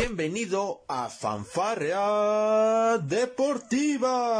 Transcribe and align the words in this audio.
Bienvenido 0.00 0.84
a 0.86 1.08
Fanfarrea 1.08 2.98
Deportiva. 2.98 4.38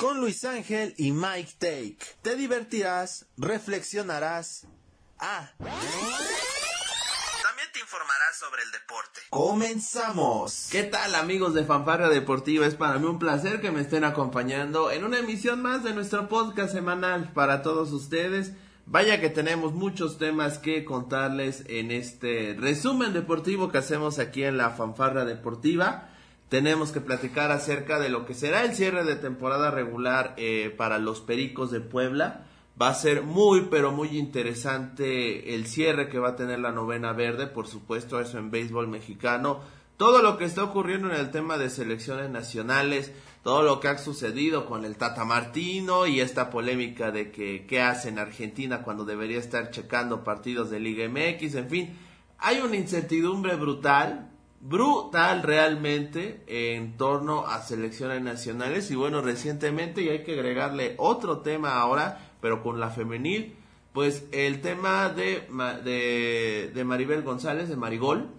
Con 0.00 0.18
Luis 0.18 0.44
Ángel 0.44 0.94
y 0.98 1.12
Mike 1.12 1.52
Take. 1.60 1.98
Te 2.22 2.34
divertirás, 2.34 3.26
reflexionarás. 3.36 4.66
Ah. 5.20 5.52
También 5.58 5.78
te 7.72 7.78
informarás 7.78 8.36
sobre 8.36 8.64
el 8.64 8.72
deporte. 8.72 9.20
Comenzamos. 9.30 10.70
¿Qué 10.72 10.82
tal 10.82 11.14
amigos 11.14 11.54
de 11.54 11.62
Fanfarria 11.62 12.08
Deportiva? 12.08 12.66
Es 12.66 12.74
para 12.74 12.98
mí 12.98 13.06
un 13.06 13.20
placer 13.20 13.60
que 13.60 13.70
me 13.70 13.82
estén 13.82 14.02
acompañando 14.02 14.90
en 14.90 15.04
una 15.04 15.20
emisión 15.20 15.62
más 15.62 15.84
de 15.84 15.94
nuestro 15.94 16.28
podcast 16.28 16.72
semanal 16.72 17.32
para 17.32 17.62
todos 17.62 17.92
ustedes. 17.92 18.54
Vaya 18.86 19.18
que 19.18 19.30
tenemos 19.30 19.72
muchos 19.72 20.18
temas 20.18 20.58
que 20.58 20.84
contarles 20.84 21.64
en 21.68 21.90
este 21.90 22.54
resumen 22.58 23.14
deportivo 23.14 23.70
que 23.70 23.78
hacemos 23.78 24.18
aquí 24.18 24.44
en 24.44 24.58
la 24.58 24.70
Fanfarra 24.70 25.24
Deportiva. 25.24 26.10
Tenemos 26.50 26.92
que 26.92 27.00
platicar 27.00 27.50
acerca 27.50 27.98
de 27.98 28.10
lo 28.10 28.26
que 28.26 28.34
será 28.34 28.62
el 28.62 28.74
cierre 28.74 29.04
de 29.04 29.16
temporada 29.16 29.70
regular 29.70 30.34
eh, 30.36 30.72
para 30.76 30.98
los 30.98 31.22
Pericos 31.22 31.70
de 31.70 31.80
Puebla. 31.80 32.44
Va 32.80 32.88
a 32.88 32.94
ser 32.94 33.22
muy, 33.22 33.68
pero 33.70 33.90
muy 33.90 34.18
interesante 34.18 35.54
el 35.54 35.66
cierre 35.66 36.10
que 36.10 36.18
va 36.18 36.30
a 36.30 36.36
tener 36.36 36.58
la 36.58 36.70
novena 36.72 37.12
verde, 37.12 37.46
por 37.46 37.66
supuesto, 37.66 38.20
eso 38.20 38.36
en 38.36 38.50
béisbol 38.50 38.88
mexicano. 38.88 39.60
Todo 39.96 40.22
lo 40.22 40.36
que 40.36 40.44
está 40.44 40.62
ocurriendo 40.62 41.08
en 41.08 41.18
el 41.18 41.30
tema 41.30 41.56
de 41.56 41.70
selecciones 41.70 42.28
nacionales, 42.28 43.12
todo 43.44 43.62
lo 43.62 43.78
que 43.78 43.88
ha 43.88 43.98
sucedido 43.98 44.64
con 44.64 44.86
el 44.86 44.96
Tata 44.96 45.26
Martino 45.26 46.06
y 46.06 46.20
esta 46.20 46.48
polémica 46.48 47.12
de 47.12 47.30
que 47.30 47.66
qué 47.66 47.82
hace 47.82 48.08
en 48.08 48.18
Argentina 48.18 48.82
cuando 48.82 49.04
debería 49.04 49.38
estar 49.38 49.70
checando 49.70 50.24
partidos 50.24 50.70
de 50.70 50.80
Liga 50.80 51.06
MX, 51.06 51.54
en 51.56 51.68
fin, 51.68 51.98
hay 52.38 52.60
una 52.60 52.76
incertidumbre 52.76 53.54
brutal, 53.56 54.30
brutal 54.62 55.42
realmente 55.42 56.42
en 56.46 56.96
torno 56.96 57.46
a 57.46 57.60
selecciones 57.60 58.22
nacionales 58.22 58.90
y 58.90 58.94
bueno, 58.94 59.20
recientemente 59.20 60.00
y 60.00 60.08
hay 60.08 60.24
que 60.24 60.32
agregarle 60.32 60.94
otro 60.96 61.40
tema 61.40 61.74
ahora, 61.74 62.30
pero 62.40 62.62
con 62.62 62.80
la 62.80 62.88
femenil, 62.88 63.56
pues 63.92 64.24
el 64.32 64.62
tema 64.62 65.10
de, 65.10 65.46
de, 65.84 66.72
de 66.74 66.84
Maribel 66.84 67.20
González, 67.20 67.68
de 67.68 67.76
Marigol, 67.76 68.30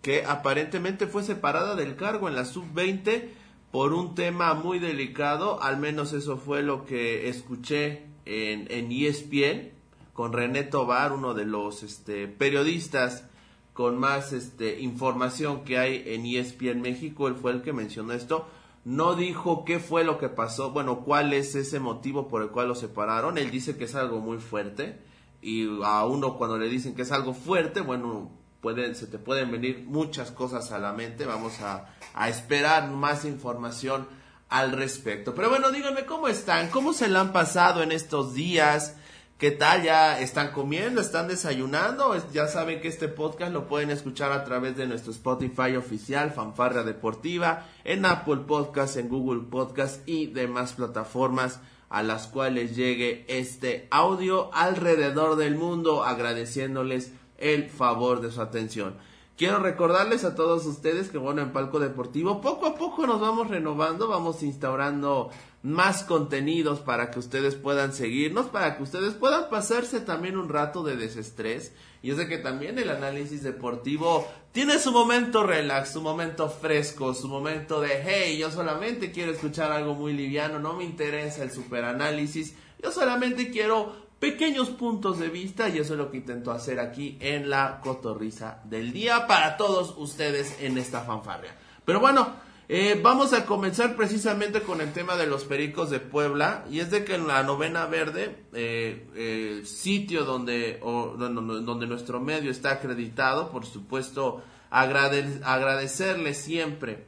que 0.00 0.24
aparentemente 0.24 1.08
fue 1.08 1.24
separada 1.24 1.74
del 1.74 1.96
cargo 1.96 2.28
en 2.28 2.36
la 2.36 2.44
sub-20 2.44 3.42
por 3.74 3.92
un 3.92 4.14
tema 4.14 4.54
muy 4.54 4.78
delicado, 4.78 5.60
al 5.60 5.78
menos 5.78 6.12
eso 6.12 6.36
fue 6.36 6.62
lo 6.62 6.84
que 6.84 7.28
escuché 7.28 8.04
en, 8.24 8.68
en 8.70 8.92
ESPN 8.92 9.72
con 10.12 10.32
René 10.32 10.62
Tobar, 10.62 11.12
uno 11.12 11.34
de 11.34 11.44
los 11.44 11.82
este, 11.82 12.28
periodistas 12.28 13.24
con 13.72 13.98
más 13.98 14.32
este, 14.32 14.80
información 14.80 15.64
que 15.64 15.76
hay 15.78 16.04
en 16.06 16.24
ESPN 16.24 16.82
México, 16.82 17.26
él 17.26 17.34
fue 17.34 17.50
el 17.50 17.62
que 17.62 17.72
mencionó 17.72 18.12
esto, 18.12 18.46
no 18.84 19.16
dijo 19.16 19.64
qué 19.64 19.80
fue 19.80 20.04
lo 20.04 20.18
que 20.18 20.28
pasó, 20.28 20.70
bueno, 20.70 21.00
cuál 21.00 21.32
es 21.32 21.56
ese 21.56 21.80
motivo 21.80 22.28
por 22.28 22.42
el 22.42 22.50
cual 22.50 22.68
lo 22.68 22.76
separaron, 22.76 23.38
él 23.38 23.50
dice 23.50 23.76
que 23.76 23.86
es 23.86 23.96
algo 23.96 24.20
muy 24.20 24.38
fuerte 24.38 25.00
y 25.42 25.66
a 25.82 26.06
uno 26.06 26.38
cuando 26.38 26.58
le 26.58 26.68
dicen 26.68 26.94
que 26.94 27.02
es 27.02 27.10
algo 27.10 27.34
fuerte, 27.34 27.80
bueno, 27.80 28.30
pueden, 28.64 28.94
se 28.94 29.06
te 29.06 29.18
pueden 29.18 29.52
venir 29.52 29.84
muchas 29.86 30.30
cosas 30.30 30.72
a 30.72 30.78
la 30.78 30.94
mente, 30.94 31.26
vamos 31.26 31.60
a, 31.60 31.90
a 32.14 32.30
esperar 32.30 32.88
más 32.88 33.26
información 33.26 34.08
al 34.48 34.72
respecto. 34.72 35.34
Pero 35.34 35.50
bueno, 35.50 35.70
díganme 35.70 36.06
cómo 36.06 36.28
están, 36.28 36.70
cómo 36.70 36.94
se 36.94 37.08
la 37.08 37.20
han 37.20 37.32
pasado 37.34 37.82
en 37.82 37.92
estos 37.92 38.32
días, 38.32 38.96
qué 39.36 39.50
tal, 39.50 39.82
ya 39.82 40.18
están 40.18 40.50
comiendo, 40.52 41.02
están 41.02 41.28
desayunando, 41.28 42.16
ya 42.32 42.48
saben 42.48 42.80
que 42.80 42.88
este 42.88 43.08
podcast 43.08 43.52
lo 43.52 43.68
pueden 43.68 43.90
escuchar 43.90 44.32
a 44.32 44.44
través 44.44 44.78
de 44.78 44.86
nuestro 44.86 45.12
Spotify 45.12 45.76
oficial, 45.76 46.30
Fanfarra 46.30 46.84
Deportiva, 46.84 47.66
en 47.84 48.06
Apple 48.06 48.44
Podcast, 48.46 48.96
en 48.96 49.10
Google 49.10 49.42
Podcast 49.50 50.08
y 50.08 50.28
demás 50.28 50.72
plataformas 50.72 51.60
a 51.90 52.02
las 52.02 52.28
cuales 52.28 52.74
llegue 52.74 53.26
este 53.28 53.86
audio 53.90 54.52
alrededor 54.54 55.36
del 55.36 55.54
mundo, 55.54 56.02
agradeciéndoles 56.02 57.12
el 57.38 57.68
favor 57.70 58.20
de 58.20 58.30
su 58.30 58.40
atención. 58.40 58.96
Quiero 59.36 59.58
recordarles 59.58 60.24
a 60.24 60.36
todos 60.36 60.64
ustedes 60.64 61.08
que 61.10 61.18
bueno, 61.18 61.42
en 61.42 61.52
Palco 61.52 61.80
Deportivo 61.80 62.40
poco 62.40 62.66
a 62.66 62.76
poco 62.76 63.04
nos 63.04 63.20
vamos 63.20 63.48
renovando, 63.48 64.06
vamos 64.06 64.44
instaurando 64.44 65.30
más 65.64 66.04
contenidos 66.04 66.78
para 66.78 67.10
que 67.10 67.18
ustedes 67.18 67.56
puedan 67.56 67.92
seguirnos, 67.92 68.46
para 68.46 68.76
que 68.76 68.84
ustedes 68.84 69.14
puedan 69.14 69.48
pasarse 69.50 70.00
también 70.00 70.36
un 70.36 70.50
rato 70.50 70.84
de 70.84 70.96
desestrés. 70.96 71.72
Y 72.00 72.12
es 72.12 72.16
de 72.16 72.28
que 72.28 72.38
también 72.38 72.78
el 72.78 72.90
análisis 72.90 73.42
deportivo 73.42 74.28
tiene 74.52 74.78
su 74.78 74.92
momento 74.92 75.42
relax, 75.42 75.94
su 75.94 76.02
momento 76.02 76.48
fresco, 76.48 77.12
su 77.12 77.28
momento 77.28 77.80
de 77.80 78.02
hey, 78.04 78.38
yo 78.38 78.52
solamente 78.52 79.10
quiero 79.10 79.32
escuchar 79.32 79.72
algo 79.72 79.94
muy 79.94 80.12
liviano, 80.12 80.60
no 80.60 80.74
me 80.74 80.84
interesa 80.84 81.42
el 81.42 81.50
superanálisis, 81.50 82.54
yo 82.80 82.92
solamente 82.92 83.50
quiero 83.50 84.03
pequeños 84.24 84.70
puntos 84.70 85.18
de 85.18 85.28
vista 85.28 85.68
y 85.68 85.76
eso 85.76 85.92
es 85.92 85.98
lo 85.98 86.10
que 86.10 86.16
intento 86.16 86.50
hacer 86.50 86.80
aquí 86.80 87.18
en 87.20 87.50
la 87.50 87.80
cotorriza 87.82 88.62
del 88.64 88.90
día 88.90 89.26
para 89.26 89.58
todos 89.58 89.94
ustedes 89.98 90.56
en 90.62 90.78
esta 90.78 91.02
fanfarria. 91.02 91.54
Pero 91.84 92.00
bueno, 92.00 92.32
eh, 92.66 92.98
vamos 93.02 93.34
a 93.34 93.44
comenzar 93.44 93.96
precisamente 93.96 94.62
con 94.62 94.80
el 94.80 94.94
tema 94.94 95.16
de 95.16 95.26
los 95.26 95.44
pericos 95.44 95.90
de 95.90 96.00
Puebla 96.00 96.64
y 96.70 96.80
es 96.80 96.90
de 96.90 97.04
que 97.04 97.16
en 97.16 97.26
la 97.26 97.42
novena 97.42 97.84
verde, 97.84 98.46
eh, 98.54 99.60
sitio 99.66 100.24
donde, 100.24 100.78
donde, 100.80 101.86
nuestro 101.86 102.18
medio 102.18 102.50
está 102.50 102.70
acreditado, 102.72 103.50
por 103.50 103.66
supuesto, 103.66 104.42
agrade, 104.70 105.38
agradecerle 105.44 106.32
siempre 106.32 107.04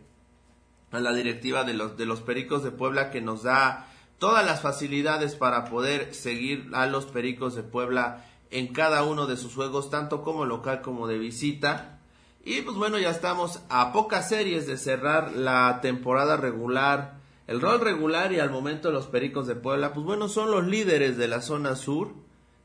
a 0.90 1.00
la 1.00 1.14
directiva 1.14 1.64
de 1.64 1.72
los, 1.72 1.96
de 1.96 2.04
los 2.04 2.20
pericos 2.20 2.62
de 2.62 2.72
Puebla 2.72 3.10
que 3.10 3.22
nos 3.22 3.42
da 3.42 3.88
todas 4.18 4.44
las 4.44 4.60
facilidades 4.60 5.34
para 5.34 5.64
poder 5.64 6.14
seguir 6.14 6.70
a 6.72 6.86
los 6.86 7.06
Pericos 7.06 7.54
de 7.54 7.62
Puebla 7.62 8.24
en 8.50 8.72
cada 8.72 9.04
uno 9.04 9.26
de 9.26 9.36
sus 9.36 9.54
juegos, 9.54 9.90
tanto 9.90 10.22
como 10.22 10.44
local 10.44 10.80
como 10.80 11.06
de 11.06 11.18
visita. 11.18 12.00
Y 12.44 12.62
pues 12.62 12.76
bueno, 12.76 12.98
ya 12.98 13.10
estamos 13.10 13.60
a 13.68 13.92
pocas 13.92 14.28
series 14.28 14.66
de 14.66 14.76
cerrar 14.76 15.32
la 15.32 15.80
temporada 15.82 16.36
regular. 16.36 17.18
El 17.46 17.60
rol 17.60 17.80
regular 17.80 18.32
y 18.32 18.40
al 18.40 18.50
momento 18.50 18.90
los 18.90 19.06
Pericos 19.06 19.46
de 19.46 19.56
Puebla, 19.56 19.92
pues 19.92 20.06
bueno, 20.06 20.28
son 20.28 20.50
los 20.50 20.66
líderes 20.66 21.16
de 21.16 21.28
la 21.28 21.42
zona 21.42 21.76
sur. 21.76 22.12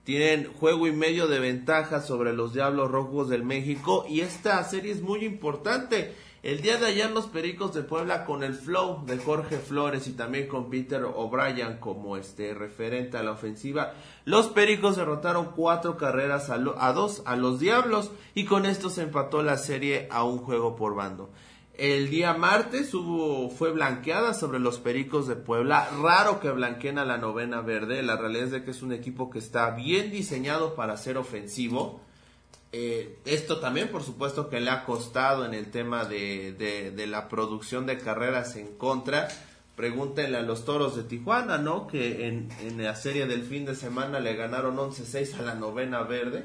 Tienen 0.04 0.52
juego 0.54 0.88
y 0.88 0.92
medio 0.92 1.28
de 1.28 1.40
ventaja 1.40 2.02
sobre 2.02 2.34
los 2.34 2.54
Diablos 2.54 2.90
Rojos 2.90 3.30
del 3.30 3.44
México 3.44 4.06
y 4.10 4.22
esta 4.22 4.64
serie 4.64 4.92
es 4.92 5.02
muy 5.02 5.24
importante 5.24 6.16
el 6.44 6.62
día 6.62 6.78
de 6.78 6.88
ayer 6.88 7.12
los 7.12 7.28
Pericos 7.28 7.74
de 7.74 7.84
Puebla 7.84 8.26
con 8.26 8.44
el 8.44 8.56
flow 8.56 9.06
de 9.06 9.20
Jorge 9.20 9.60
Flores 9.60 10.08
y 10.08 10.14
también 10.14 10.48
con 10.48 10.72
Peter 10.72 11.04
O'Brien 11.04 11.78
como 11.80 12.18
este 12.18 12.56
referente 12.56 13.18
a 13.18 13.24
la 13.24 13.32
ofensiva, 13.32 13.94
los 14.26 14.48
Pericos 14.48 14.96
derrotaron 14.96 15.52
cuatro 15.56 15.98
carreras 15.98 16.50
a, 16.50 16.56
a 16.56 16.94
dos 16.94 17.22
a 17.26 17.36
los 17.36 17.60
Diablos 17.60 18.12
y 18.34 18.46
con 18.46 18.66
esto 18.66 18.90
se 18.90 19.04
empató 19.04 19.44
la 19.44 19.58
serie 19.58 20.08
a 20.10 20.24
un 20.24 20.40
juego 20.40 20.76
por 20.76 20.96
bando. 20.96 21.30
El 21.76 22.10
día 22.10 22.34
martes 22.34 22.94
hubo, 22.94 23.50
fue 23.50 23.72
blanqueada 23.72 24.34
sobre 24.34 24.60
los 24.60 24.80
Pericos 24.80 25.28
de 25.28 25.36
Puebla. 25.36 25.90
Raro 26.02 26.40
que 26.40 26.50
blanqueen 26.50 26.98
a 26.98 27.06
la 27.06 27.18
novena 27.18 27.62
verde. 27.62 28.04
La 28.04 28.18
realidad 28.18 28.46
es 28.46 28.52
de 28.52 28.64
que 28.64 28.72
es 28.72 28.82
un 28.84 28.92
equipo 28.92 29.30
que 29.30 29.40
está 29.40 29.72
bien 29.72 30.12
diseñado 30.12 30.76
para 30.76 30.98
ser 30.98 31.18
ofensivo 31.18 32.02
eh, 32.74 33.20
esto 33.26 33.60
también, 33.60 33.90
por 33.90 34.04
supuesto, 34.04 34.50
que 34.50 34.62
le 34.62 34.72
ha 34.72 34.86
costado 34.86 35.46
en 35.46 35.54
el 35.54 35.72
tema 35.72 36.06
de, 36.06 37.06
la 37.08 37.28
producción 37.28 37.86
de 37.86 37.98
carreras 37.98 38.56
en 38.56 38.76
contra. 38.78 39.28
Pregúntenle 39.76 40.38
a 40.38 40.42
los 40.42 40.64
toros 40.64 40.96
de 40.96 41.04
Tijuana, 41.04 41.58
¿no? 41.58 41.88
Que 41.88 42.28
en, 42.28 42.50
en 42.62 42.82
la 42.84 42.96
serie 42.96 43.26
del 43.26 43.44
fin 43.44 43.66
de 43.66 43.76
semana 43.76 44.20
le 44.20 44.36
ganaron 44.36 44.78
11-6 44.78 45.40
a 45.40 45.42
la 45.42 45.56
novena 45.56 46.04
verde 46.04 46.44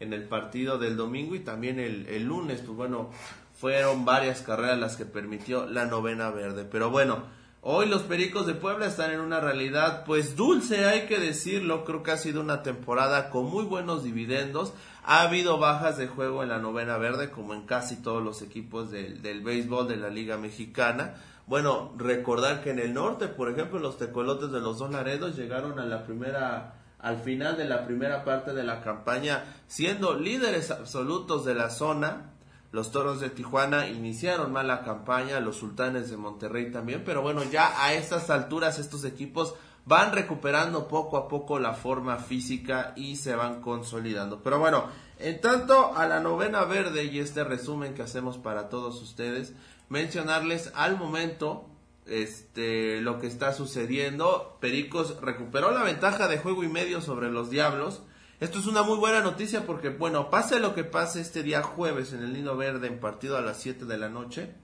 en 0.00 0.12
el 0.12 0.24
partido 0.24 0.78
del 0.78 0.96
domingo 0.96 1.34
y 1.34 1.40
también 1.40 1.78
el, 1.78 2.06
el 2.08 2.24
lunes, 2.24 2.60
pues 2.60 2.76
bueno, 2.76 3.10
fueron 3.56 4.04
varias 4.04 4.42
carreras 4.42 4.78
las 4.78 4.96
que 4.96 5.06
permitió 5.06 5.66
la 5.66 5.86
novena 5.86 6.30
verde. 6.30 6.64
Pero 6.70 6.90
bueno, 6.90 7.24
Hoy 7.66 7.88
los 7.88 8.02
Pericos 8.02 8.46
de 8.46 8.52
Puebla 8.52 8.84
están 8.84 9.10
en 9.10 9.20
una 9.20 9.40
realidad 9.40 10.04
pues 10.04 10.36
dulce, 10.36 10.84
hay 10.84 11.06
que 11.06 11.18
decirlo, 11.18 11.86
creo 11.86 12.02
que 12.02 12.10
ha 12.10 12.18
sido 12.18 12.42
una 12.42 12.62
temporada 12.62 13.30
con 13.30 13.46
muy 13.46 13.64
buenos 13.64 14.04
dividendos, 14.04 14.74
ha 15.04 15.22
habido 15.22 15.58
bajas 15.58 15.96
de 15.98 16.08
juego 16.08 16.42
en 16.42 16.48
la 16.48 16.58
novena 16.58 16.96
verde 16.98 17.30
como 17.30 17.54
en 17.54 17.62
casi 17.62 17.96
todos 17.96 18.22
los 18.22 18.42
equipos 18.42 18.90
del, 18.90 19.22
del 19.22 19.42
béisbol 19.42 19.86
de 19.88 19.96
la 19.96 20.08
Liga 20.08 20.36
Mexicana. 20.36 21.14
Bueno, 21.46 21.92
recordar 21.96 22.62
que 22.62 22.70
en 22.70 22.78
el 22.78 22.94
norte, 22.94 23.28
por 23.28 23.50
ejemplo, 23.50 23.78
los 23.78 23.98
tecolotes 23.98 24.50
de 24.50 24.60
los 24.60 24.78
dos 24.78 24.90
Laredos 24.90 25.36
llegaron 25.36 25.78
a 25.78 25.84
la 25.84 26.04
primera 26.04 26.80
al 26.98 27.18
final 27.18 27.58
de 27.58 27.66
la 27.66 27.84
primera 27.84 28.24
parte 28.24 28.54
de 28.54 28.64
la 28.64 28.80
campaña 28.80 29.44
siendo 29.66 30.14
líderes 30.14 30.70
absolutos 30.70 31.44
de 31.44 31.54
la 31.54 31.68
zona 31.68 32.30
los 32.74 32.90
Toros 32.90 33.20
de 33.20 33.30
Tijuana 33.30 33.86
iniciaron 33.86 34.50
mala 34.50 34.82
campaña, 34.82 35.38
los 35.38 35.54
Sultanes 35.54 36.10
de 36.10 36.16
Monterrey 36.16 36.72
también, 36.72 37.04
pero 37.04 37.22
bueno, 37.22 37.44
ya 37.44 37.84
a 37.84 37.92
estas 37.92 38.30
alturas 38.30 38.80
estos 38.80 39.04
equipos 39.04 39.54
van 39.86 40.12
recuperando 40.12 40.88
poco 40.88 41.16
a 41.16 41.28
poco 41.28 41.58
la 41.58 41.74
forma 41.74 42.16
física 42.16 42.92
y 42.96 43.16
se 43.16 43.34
van 43.34 43.60
consolidando. 43.60 44.42
Pero 44.42 44.58
bueno, 44.58 44.88
en 45.18 45.40
tanto 45.40 45.94
a 45.94 46.06
la 46.06 46.20
novena 46.20 46.64
verde 46.64 47.04
y 47.04 47.18
este 47.18 47.44
resumen 47.44 47.94
que 47.94 48.02
hacemos 48.02 48.38
para 48.38 48.68
todos 48.68 49.00
ustedes, 49.02 49.52
mencionarles 49.88 50.72
al 50.74 50.96
momento 50.96 51.68
este 52.06 53.00
lo 53.00 53.18
que 53.18 53.26
está 53.26 53.52
sucediendo. 53.52 54.58
Pericos 54.60 55.20
recuperó 55.20 55.70
la 55.70 55.82
ventaja 55.82 56.28
de 56.28 56.38
juego 56.38 56.64
y 56.64 56.68
medio 56.68 57.00
sobre 57.00 57.30
los 57.30 57.50
Diablos. 57.50 58.02
Esto 58.40 58.58
es 58.58 58.66
una 58.66 58.82
muy 58.82 58.98
buena 58.98 59.20
noticia 59.20 59.64
porque, 59.64 59.90
bueno, 59.90 60.28
pase 60.28 60.58
lo 60.58 60.74
que 60.74 60.84
pase 60.84 61.20
este 61.20 61.42
día 61.42 61.62
jueves 61.62 62.12
en 62.12 62.22
el 62.22 62.32
Nino 62.32 62.56
Verde 62.56 62.88
en 62.88 63.00
partido 63.00 63.36
a 63.36 63.40
las 63.42 63.58
7 63.60 63.84
de 63.84 63.96
la 63.96 64.08
noche, 64.08 64.54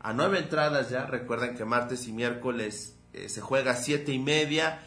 a 0.00 0.12
nueve 0.12 0.40
entradas 0.40 0.90
ya, 0.90 1.06
recuerden 1.06 1.56
que 1.56 1.64
martes 1.64 2.08
y 2.08 2.12
miércoles 2.12 2.98
eh, 3.14 3.28
se 3.28 3.40
juega 3.40 3.72
a 3.72 3.76
7 3.76 4.12
y 4.12 4.18
media 4.18 4.82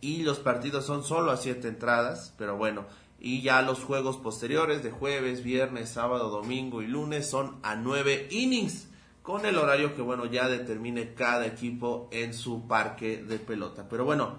y 0.00 0.22
los 0.22 0.38
partidos 0.38 0.86
son 0.86 1.02
solo 1.04 1.30
a 1.30 1.36
7 1.36 1.66
entradas, 1.68 2.34
pero 2.38 2.56
bueno, 2.56 2.86
y 3.18 3.42
ya 3.42 3.62
los 3.62 3.80
juegos 3.80 4.16
posteriores 4.16 4.82
de 4.82 4.90
jueves, 4.90 5.42
viernes, 5.42 5.90
sábado, 5.90 6.30
domingo 6.30 6.82
y 6.82 6.86
lunes 6.86 7.28
son 7.28 7.58
a 7.62 7.76
9 7.76 8.28
innings 8.30 8.88
con 9.22 9.44
el 9.46 9.58
horario 9.58 9.94
que 9.94 10.02
bueno 10.02 10.26
ya 10.26 10.48
determine 10.48 11.14
cada 11.14 11.46
equipo 11.46 12.08
en 12.10 12.34
su 12.34 12.66
parque 12.66 13.22
de 13.22 13.38
pelota. 13.38 13.86
Pero 13.88 14.04
bueno, 14.04 14.38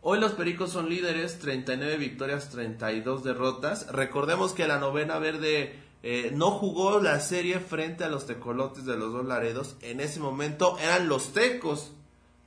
hoy 0.00 0.20
los 0.20 0.32
Pericos 0.32 0.70
son 0.70 0.88
líderes, 0.88 1.38
39 1.40 1.96
victorias, 1.96 2.50
32 2.50 3.24
derrotas. 3.24 3.88
Recordemos 3.88 4.52
que 4.52 4.68
la 4.68 4.78
novena 4.78 5.18
verde 5.18 5.74
eh, 6.02 6.30
no 6.34 6.52
jugó 6.52 7.00
la 7.00 7.20
serie 7.20 7.58
frente 7.58 8.04
a 8.04 8.08
los 8.08 8.26
tecolotes 8.26 8.86
de 8.86 8.96
los 8.96 9.12
dos 9.12 9.26
Laredos. 9.26 9.76
En 9.82 10.00
ese 10.00 10.20
momento 10.20 10.78
eran 10.78 11.08
los 11.08 11.32
tecos 11.32 11.92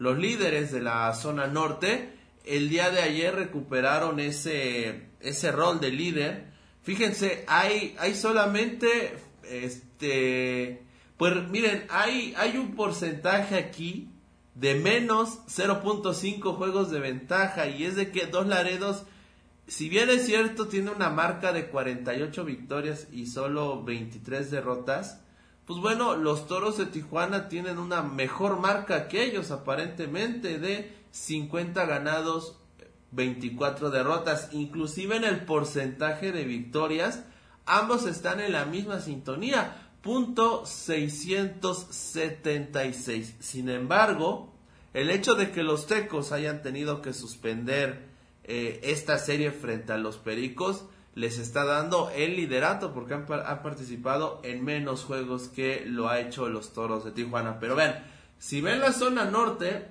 los 0.04 0.20
líderes 0.20 0.72
de 0.72 0.82
la 0.82 1.14
zona 1.16 1.48
norte. 1.48 2.10
El 2.46 2.70
día 2.70 2.92
de 2.92 3.02
ayer 3.02 3.34
recuperaron 3.34 4.20
ese, 4.20 5.08
ese 5.22 5.52
rol 5.52 5.80
de 5.80 5.92
líder. 5.92 6.54
Fíjense, 6.84 7.46
hay, 7.48 7.96
hay 7.98 8.14
solamente 8.14 9.16
este 9.50 10.84
pues 11.18 11.48
miren, 11.50 11.86
hay, 11.90 12.34
hay 12.38 12.58
un 12.58 12.76
porcentaje 12.76 13.56
aquí 13.56 14.10
de 14.56 14.76
menos 14.76 15.40
0.5 15.48 16.58
juegos 16.58 16.92
de 16.92 17.00
ventaja 17.00 17.68
y 17.68 17.86
es 17.86 17.96
de 17.96 18.12
que 18.12 18.26
Dos 18.26 18.48
Laredos, 18.48 19.04
si 19.68 19.90
bien 19.90 20.10
es 20.10 20.26
cierto, 20.26 20.68
tiene 20.68 20.92
una 20.92 21.10
marca 21.10 21.54
de 21.54 21.68
48 21.68 22.44
victorias 22.44 23.08
y 23.12 23.28
solo 23.28 23.84
23 23.84 24.52
derrotas, 24.52 25.23
pues 25.66 25.80
bueno, 25.80 26.16
los 26.16 26.48
Toros 26.48 26.78
de 26.78 26.86
Tijuana 26.88 27.48
tienen 27.48 27.78
una 27.78 28.02
mejor 28.02 28.60
marca 28.60 29.08
que 29.08 29.24
ellos 29.24 29.52
aparentemente 29.52 30.60
de 30.60 30.92
50 31.12 31.86
ganados, 31.86 32.58
24 33.12 33.90
derrotas, 33.90 34.50
inclusive 34.52 35.16
en 35.16 35.24
el 35.24 35.46
porcentaje 35.46 36.34
de 36.34 36.44
victorias, 36.44 37.24
ambos 37.66 38.06
están 38.06 38.42
en 38.42 38.52
la 38.52 38.66
misma 38.66 39.00
sintonía 39.00 39.92
punto 40.02 40.66
676. 40.66 43.36
Sin 43.40 43.70
embargo, 43.70 44.54
el 44.94 45.10
hecho 45.10 45.36
de 45.36 45.52
que 45.52 45.64
los 45.64 45.88
tecos 45.88 46.34
hayan 46.34 46.62
tenido 46.62 47.02
que 47.02 47.14
suspender 47.14 48.10
eh, 48.44 48.82
esta 48.84 49.18
serie 49.18 49.52
frente 49.52 49.94
a 49.94 49.98
los 49.98 50.18
pericos 50.18 50.84
les 51.16 51.38
está 51.38 51.64
dando 51.64 52.10
el 52.10 52.36
liderato 52.36 52.94
porque 52.94 53.14
han, 53.14 53.26
participado 53.26 54.40
en 54.44 54.64
menos 54.64 55.04
juegos 55.04 55.48
que 55.48 55.84
lo 55.86 56.10
ha 56.10 56.20
hecho 56.20 56.50
los 56.50 56.74
toros 56.74 57.06
de 57.06 57.12
Tijuana. 57.12 57.60
Pero 57.60 57.76
vean, 57.76 58.04
si 58.40 58.62
ven 58.62 58.80
la 58.80 58.94
zona 58.94 59.26
norte, 59.26 59.88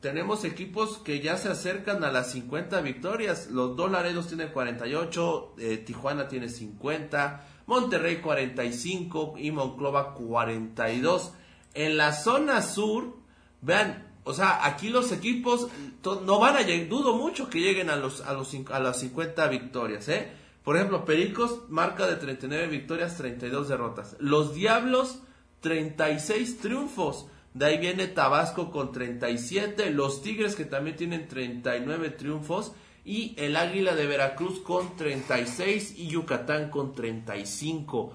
tenemos 0.00 0.44
equipos 0.44 0.98
que 0.98 1.20
ya 1.20 1.36
se 1.38 1.48
acercan 1.48 2.04
a 2.04 2.12
las 2.12 2.32
50 2.32 2.80
victorias. 2.82 3.48
Los 3.50 3.76
dos 3.76 3.90
Laredos 3.90 4.28
tienen 4.28 4.50
48, 4.50 5.54
eh, 5.58 5.78
Tijuana 5.78 6.28
tiene 6.28 6.48
50, 6.48 7.46
Monterrey 7.66 8.16
45 8.18 9.34
y 9.38 9.50
Monclova 9.50 10.14
42. 10.14 11.32
En 11.74 11.96
la 11.96 12.12
zona 12.12 12.60
sur, 12.60 13.16
vean, 13.62 14.06
o 14.24 14.34
sea, 14.34 14.66
aquí 14.66 14.90
los 14.90 15.12
equipos 15.12 15.68
no 16.04 16.38
van 16.38 16.56
a 16.56 16.62
llegar, 16.62 16.88
dudo 16.88 17.16
mucho 17.16 17.48
que 17.48 17.60
lleguen 17.60 17.88
a 17.88 17.96
los 17.96 18.20
a 18.20 18.34
los 18.34 18.54
a 18.70 18.78
las 18.80 19.00
50 19.00 19.48
victorias, 19.48 20.08
¿eh? 20.08 20.30
Por 20.64 20.76
ejemplo, 20.76 21.04
Pericos 21.04 21.62
marca 21.68 22.06
de 22.06 22.16
39 22.16 22.66
victorias, 22.68 23.16
32 23.16 23.68
derrotas. 23.68 24.16
Los 24.18 24.54
Diablos 24.54 25.20
36 25.60 26.58
triunfos. 26.58 27.26
De 27.54 27.66
ahí 27.66 27.78
viene 27.78 28.06
Tabasco 28.06 28.70
con 28.70 28.92
37, 28.92 29.90
los 29.90 30.22
Tigres 30.22 30.54
que 30.54 30.64
también 30.64 30.96
tienen 30.96 31.26
39 31.26 32.10
triunfos 32.10 32.72
y 33.04 33.34
el 33.38 33.56
Águila 33.56 33.94
de 33.94 34.06
Veracruz 34.06 34.60
con 34.60 34.96
36 34.96 35.94
y 35.96 36.08
Yucatán 36.08 36.70
con 36.70 36.94
35. 36.94 38.12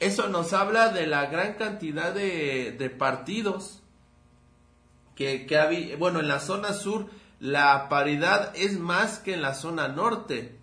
Eso 0.00 0.28
nos 0.28 0.54
habla 0.54 0.88
de 0.88 1.06
la 1.06 1.26
gran 1.26 1.54
cantidad 1.54 2.14
de, 2.14 2.94
partidos 2.98 3.82
que. 5.14 5.46
Bueno, 5.98 6.20
en 6.20 6.28
la 6.28 6.40
zona 6.40 6.72
sur 6.72 7.06
la 7.38 7.88
paridad 7.90 8.52
es 8.56 8.78
más 8.78 9.18
que 9.18 9.34
en 9.34 9.42
la 9.42 9.54
zona 9.54 9.88
norte. 9.88 10.58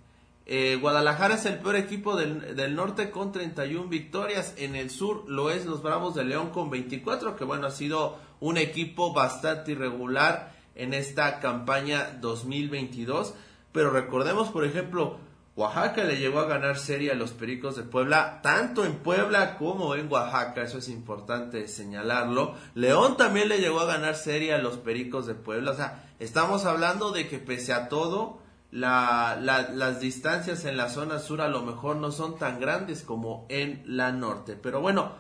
Eh, 0.50 0.78
Guadalajara 0.80 1.36
es 1.36 1.46
el 1.46 1.60
peor 1.60 1.76
equipo 1.76 2.16
del, 2.16 2.56
del, 2.56 2.74
norte 2.74 3.12
con 3.12 3.34
31 3.34 3.90
victorias. 3.90 4.54
En 4.58 4.78
el 4.78 4.90
sur 4.90 5.26
lo 5.28 5.50
es 5.50 5.66
los 5.66 5.84
Bravos 5.84 6.16
de 6.16 6.24
León 6.24 6.52
con 6.52 6.70
24, 6.70 7.36
que 7.36 7.44
bueno, 7.44 7.68
ha 7.68 7.72
sido 7.72 8.18
un 8.40 8.58
equipo 8.58 9.14
bastante 9.14 9.74
irregular 9.74 10.56
en 10.76 10.94
esta 10.94 11.42
campaña 11.42 12.18
2022. 12.22 13.34
Pero 13.74 13.90
recordemos, 13.90 14.48
por 14.48 14.64
ejemplo, 14.64 15.20
Oaxaca 15.58 16.04
le 16.04 16.18
llegó 16.18 16.40
a 16.40 16.46
ganar 16.46 16.78
serie 16.78 17.12
a 17.12 17.16
los 17.16 17.32
Pericos 17.32 17.76
de 17.76 17.82
Puebla, 17.82 18.42
tanto 18.44 18.86
en 18.86 18.94
Puebla 19.00 19.58
como 19.58 19.96
en 19.96 20.10
Oaxaca, 20.10 20.62
eso 20.62 20.78
es 20.78 20.88
importante 20.88 21.68
señalarlo. 21.68 22.54
León 22.76 23.18
también 23.18 23.50
le 23.50 23.58
llegó 23.58 23.80
a 23.80 23.86
ganar 23.86 24.16
serie 24.16 24.54
a 24.54 24.60
los 24.60 24.78
Pericos 24.78 25.26
de 25.26 25.34
Puebla, 25.34 25.72
o 25.72 25.76
sea, 25.76 26.12
estamos 26.20 26.66
hablando 26.66 27.12
de 27.12 27.28
que 27.28 27.40
pese 27.40 27.74
a 27.74 27.90
todo, 27.90 28.40
las 28.72 30.00
distancias 30.00 30.66
en 30.66 30.78
la 30.78 30.90
zona 30.90 31.20
sur 31.20 31.42
a 31.42 31.48
lo 31.48 31.64
mejor 31.64 31.96
no 31.98 32.12
son 32.12 32.38
tan 32.38 32.60
grandes 32.60 33.02
como 33.02 33.46
en 33.50 33.84
la 33.86 34.12
norte. 34.12 34.56
Pero 34.56 34.82
bueno, 34.82 35.14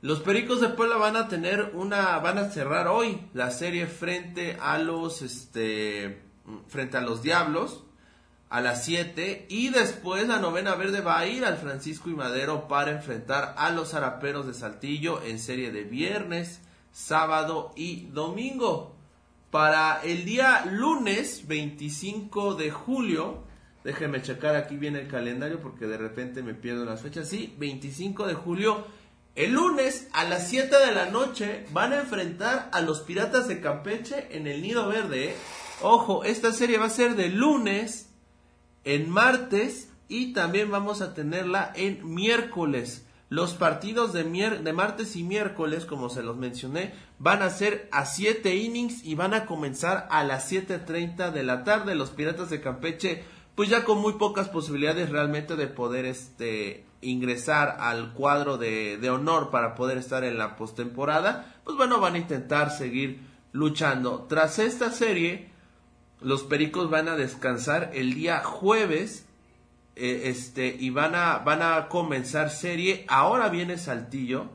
los 0.00 0.20
Pericos 0.20 0.60
de 0.60 0.68
Puebla 0.68 0.96
van 0.96 1.16
a 1.16 1.28
tener 1.28 1.72
una, 1.74 2.18
van 2.18 2.38
a 2.38 2.50
cerrar 2.50 2.88
hoy 2.88 3.28
la 3.34 3.50
serie 3.50 3.86
frente 3.86 4.58
a 4.60 4.78
los, 4.78 5.22
este, 5.22 6.22
frente 6.68 6.96
a 6.96 7.02
los 7.02 7.22
Diablos 7.22 7.84
a 8.52 8.60
las 8.60 8.84
7 8.84 9.46
y 9.48 9.70
después 9.70 10.28
la 10.28 10.38
novena 10.38 10.74
verde 10.74 11.00
va 11.00 11.18
a 11.18 11.26
ir 11.26 11.42
al 11.46 11.56
Francisco 11.56 12.10
y 12.10 12.14
Madero 12.14 12.68
para 12.68 12.90
enfrentar 12.90 13.54
a 13.56 13.70
los 13.70 13.94
Araperos 13.94 14.46
de 14.46 14.52
Saltillo 14.52 15.22
en 15.22 15.38
serie 15.38 15.72
de 15.72 15.84
viernes, 15.84 16.60
sábado 16.92 17.72
y 17.76 18.08
domingo. 18.08 18.91
Para 19.52 20.00
el 20.02 20.24
día 20.24 20.64
lunes 20.64 21.46
25 21.46 22.54
de 22.54 22.70
julio, 22.70 23.44
déjenme 23.84 24.22
checar 24.22 24.56
aquí 24.56 24.78
bien 24.78 24.96
el 24.96 25.08
calendario 25.08 25.60
porque 25.60 25.86
de 25.86 25.98
repente 25.98 26.42
me 26.42 26.54
pierdo 26.54 26.86
las 26.86 27.02
fechas. 27.02 27.28
Sí, 27.28 27.54
25 27.58 28.26
de 28.26 28.32
julio, 28.32 28.86
el 29.34 29.52
lunes 29.52 30.08
a 30.14 30.24
las 30.24 30.48
7 30.48 30.74
de 30.74 30.94
la 30.94 31.10
noche 31.10 31.66
van 31.70 31.92
a 31.92 32.00
enfrentar 32.00 32.70
a 32.72 32.80
los 32.80 33.00
Piratas 33.00 33.46
de 33.46 33.60
Campeche 33.60 34.34
en 34.34 34.46
el 34.46 34.62
Nido 34.62 34.88
Verde. 34.88 35.32
¿eh? 35.32 35.34
Ojo, 35.82 36.24
esta 36.24 36.50
serie 36.54 36.78
va 36.78 36.86
a 36.86 36.88
ser 36.88 37.14
de 37.14 37.28
lunes, 37.28 38.08
en 38.84 39.10
martes 39.10 39.90
y 40.08 40.32
también 40.32 40.70
vamos 40.70 41.02
a 41.02 41.12
tenerla 41.12 41.74
en 41.76 42.14
miércoles. 42.14 43.04
Los 43.32 43.54
partidos 43.54 44.12
de, 44.12 44.24
de 44.24 44.72
martes 44.74 45.16
y 45.16 45.22
miércoles, 45.22 45.86
como 45.86 46.10
se 46.10 46.22
los 46.22 46.36
mencioné, 46.36 46.92
van 47.18 47.40
a 47.40 47.48
ser 47.48 47.88
a 47.90 48.04
7 48.04 48.54
innings 48.54 49.06
y 49.06 49.14
van 49.14 49.32
a 49.32 49.46
comenzar 49.46 50.06
a 50.10 50.22
las 50.22 50.52
7.30 50.52 51.32
de 51.32 51.42
la 51.42 51.64
tarde. 51.64 51.94
Los 51.94 52.10
Piratas 52.10 52.50
de 52.50 52.60
Campeche, 52.60 53.24
pues 53.54 53.70
ya 53.70 53.84
con 53.84 54.02
muy 54.02 54.12
pocas 54.18 54.50
posibilidades 54.50 55.08
realmente 55.08 55.56
de 55.56 55.66
poder 55.66 56.04
este, 56.04 56.84
ingresar 57.00 57.78
al 57.80 58.12
cuadro 58.12 58.58
de, 58.58 58.98
de 58.98 59.08
honor 59.08 59.48
para 59.48 59.76
poder 59.76 59.96
estar 59.96 60.24
en 60.24 60.36
la 60.36 60.54
postemporada, 60.56 61.56
pues 61.64 61.78
bueno, 61.78 62.00
van 62.00 62.16
a 62.16 62.18
intentar 62.18 62.70
seguir 62.70 63.22
luchando. 63.52 64.26
Tras 64.28 64.58
esta 64.58 64.90
serie, 64.90 65.48
los 66.20 66.42
Pericos 66.42 66.90
van 66.90 67.08
a 67.08 67.16
descansar 67.16 67.92
el 67.94 68.12
día 68.12 68.44
jueves 68.44 69.24
eh, 69.94 70.22
este, 70.26 70.66
y 70.78 70.90
van 70.90 71.14
a, 71.14 71.38
van 71.38 71.62
a 71.62 71.88
comenzar 71.88 72.50
serie. 72.50 73.04
Ahora 73.08 73.48
viene 73.48 73.78
Saltillo. 73.78 74.50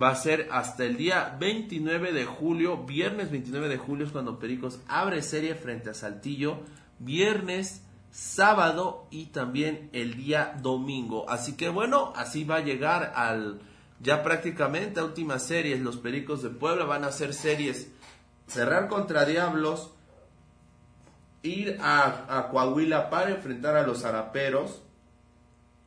Va 0.00 0.08
a 0.08 0.16
ser 0.16 0.48
hasta 0.50 0.84
el 0.84 0.96
día 0.96 1.36
29 1.38 2.12
de 2.12 2.24
julio. 2.24 2.84
Viernes 2.84 3.30
29 3.30 3.68
de 3.68 3.76
julio 3.76 4.06
es 4.06 4.12
cuando 4.12 4.38
Pericos 4.38 4.80
abre 4.88 5.20
serie 5.22 5.54
frente 5.54 5.90
a 5.90 5.94
Saltillo. 5.94 6.60
Viernes, 6.98 7.82
sábado 8.10 9.06
y 9.10 9.26
también 9.26 9.90
el 9.92 10.16
día 10.16 10.58
domingo. 10.62 11.28
Así 11.28 11.56
que 11.56 11.68
bueno, 11.68 12.12
así 12.16 12.44
va 12.44 12.56
a 12.56 12.64
llegar 12.64 13.12
al 13.14 13.60
ya 14.00 14.22
prácticamente 14.22 15.00
a 15.00 15.04
últimas 15.04 15.46
series. 15.46 15.80
Los 15.80 15.98
Pericos 15.98 16.42
de 16.42 16.48
Puebla 16.48 16.86
van 16.86 17.04
a 17.04 17.08
hacer 17.08 17.34
series 17.34 17.90
cerrar 18.46 18.88
contra 18.88 19.24
Diablos 19.24 19.92
ir 21.42 21.78
a, 21.80 22.48
Coahuila 22.50 23.10
para 23.10 23.30
enfrentar 23.30 23.76
a 23.76 23.86
los 23.86 24.04
Araperos, 24.04 24.82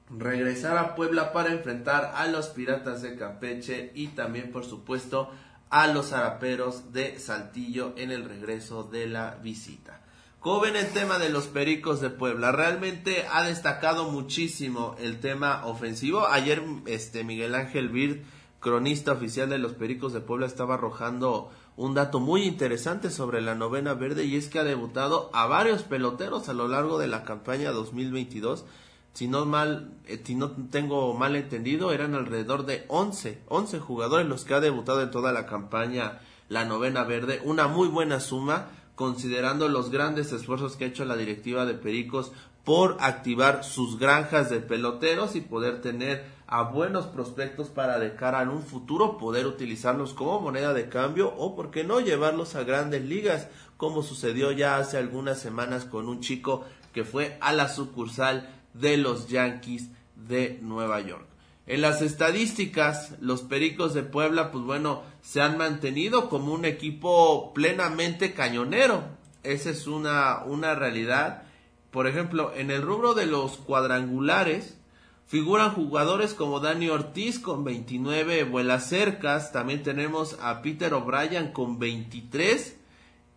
regresar 0.09 0.77
a 0.77 0.95
Puebla 0.95 1.33
para 1.33 1.51
enfrentar 1.51 2.13
a 2.15 2.27
los 2.27 2.47
Piratas 2.47 3.01
de 3.01 3.15
Campeche 3.15 3.91
y 3.95 4.07
también, 4.09 4.51
por 4.51 4.65
supuesto, 4.65 5.31
a 5.69 5.87
los 5.87 6.13
Araperos 6.13 6.93
de 6.93 7.19
Saltillo 7.19 7.93
en 7.97 8.11
el 8.11 8.25
regreso 8.25 8.83
de 8.83 9.07
la 9.07 9.35
visita. 9.41 10.01
¿Cómo 10.39 10.59
ven 10.59 10.75
el 10.75 10.91
tema 10.91 11.17
de 11.17 11.29
los 11.29 11.47
Pericos 11.47 12.01
de 12.01 12.11
Puebla? 12.11 12.51
Realmente 12.51 13.25
ha 13.31 13.43
destacado 13.43 14.11
muchísimo 14.11 14.95
el 14.99 15.19
tema 15.19 15.65
ofensivo. 15.65 16.27
Ayer 16.27 16.61
este 16.85 17.23
Miguel 17.23 17.55
Ángel 17.55 17.89
Bird, 17.89 18.21
cronista 18.59 19.13
oficial 19.13 19.49
de 19.49 19.57
los 19.57 19.73
Pericos 19.73 20.13
de 20.13 20.21
Puebla, 20.21 20.45
estaba 20.45 20.75
arrojando 20.75 21.49
un 21.77 21.93
dato 21.93 22.19
muy 22.19 22.43
interesante 22.43 23.09
sobre 23.09 23.41
la 23.41 23.55
novena 23.55 23.93
verde 23.93 24.25
y 24.25 24.35
es 24.35 24.47
que 24.47 24.59
ha 24.59 24.63
debutado 24.63 25.29
a 25.33 25.45
varios 25.45 25.83
peloteros 25.83 26.47
a 26.49 26.53
lo 26.53 26.67
largo 26.67 26.97
de 26.97 27.07
la 27.07 27.23
campaña 27.23 27.71
2022 27.71 28.65
si 29.15 29.29
no 29.29 29.45
mal, 29.45 29.93
eh, 30.07 30.21
si 30.23 30.35
no 30.35 30.51
tengo 30.69 31.13
mal 31.13 31.37
entendido, 31.37 31.93
eran 31.93 32.15
alrededor 32.15 32.65
de 32.65 32.83
11, 32.89 33.43
11 33.47 33.79
jugadores 33.79 34.27
los 34.27 34.43
que 34.43 34.53
ha 34.53 34.59
debutado 34.59 35.01
en 35.01 35.09
toda 35.09 35.31
la 35.31 35.45
campaña 35.45 36.19
la 36.49 36.65
novena 36.65 37.05
verde, 37.05 37.41
una 37.45 37.67
muy 37.69 37.87
buena 37.87 38.19
suma 38.19 38.67
considerando 38.95 39.69
los 39.69 39.89
grandes 39.89 40.33
esfuerzos 40.33 40.75
que 40.75 40.83
ha 40.83 40.87
hecho 40.87 41.05
la 41.05 41.15
directiva 41.15 41.65
de 41.65 41.75
Pericos 41.75 42.33
por 42.65 42.97
activar 42.99 43.63
sus 43.63 43.97
granjas 43.97 44.49
de 44.49 44.59
peloteros 44.59 45.35
y 45.35 45.41
poder 45.41 45.81
tener 45.81 46.25
a 46.47 46.63
buenos 46.63 47.05
prospectos 47.05 47.69
para 47.69 47.97
de 47.99 48.15
cara 48.15 48.41
a 48.41 48.49
un 48.49 48.63
futuro 48.63 49.17
poder 49.17 49.45
utilizarlos 49.45 50.13
como 50.13 50.41
moneda 50.41 50.73
de 50.73 50.89
cambio 50.89 51.33
o 51.37 51.55
por 51.55 51.71
qué 51.71 51.83
no 51.83 52.01
llevarlos 52.01 52.55
a 52.55 52.63
grandes 52.63 53.03
ligas 53.03 53.47
como 53.77 54.03
sucedió 54.03 54.51
ya 54.51 54.77
hace 54.77 54.97
algunas 54.97 55.39
semanas 55.39 55.85
con 55.85 56.09
un 56.09 56.21
chico 56.21 56.65
que 56.93 57.03
fue 57.03 57.37
a 57.41 57.53
la 57.53 57.69
sucursal 57.69 58.49
de 58.73 58.97
los 58.97 59.27
Yankees 59.27 59.89
de 60.15 60.59
Nueva 60.61 61.01
York. 61.01 61.25
En 61.67 61.81
las 61.81 62.01
estadísticas, 62.01 63.13
los 63.21 63.41
Pericos 63.41 63.93
de 63.93 64.03
Puebla, 64.03 64.51
pues 64.51 64.63
bueno, 64.63 65.01
se 65.21 65.41
han 65.41 65.57
mantenido 65.57 66.29
como 66.29 66.53
un 66.53 66.63
equipo 66.63 67.53
plenamente 67.53 68.33
cañonero. 68.33 69.03
Esa 69.41 69.71
es 69.71 69.87
una, 69.87 70.43
una 70.45 70.75
realidad. 70.75 71.43
Por 71.95 72.07
ejemplo, 72.07 72.51
en 72.53 72.71
el 72.71 72.81
rubro 72.81 73.13
de 73.13 73.25
los 73.25 73.55
cuadrangulares, 73.55 74.77
figuran 75.27 75.71
jugadores 75.73 76.33
como 76.33 76.59
Dani 76.59 76.89
Ortiz 76.89 77.39
con 77.39 77.63
29 77.63 78.43
vuelas 78.43 78.89
cercas. 78.89 79.53
También 79.53 79.81
tenemos 79.81 80.37
a 80.41 80.61
Peter 80.61 80.93
O'Brien 80.93 81.53
con 81.53 81.79
23. 81.79 82.75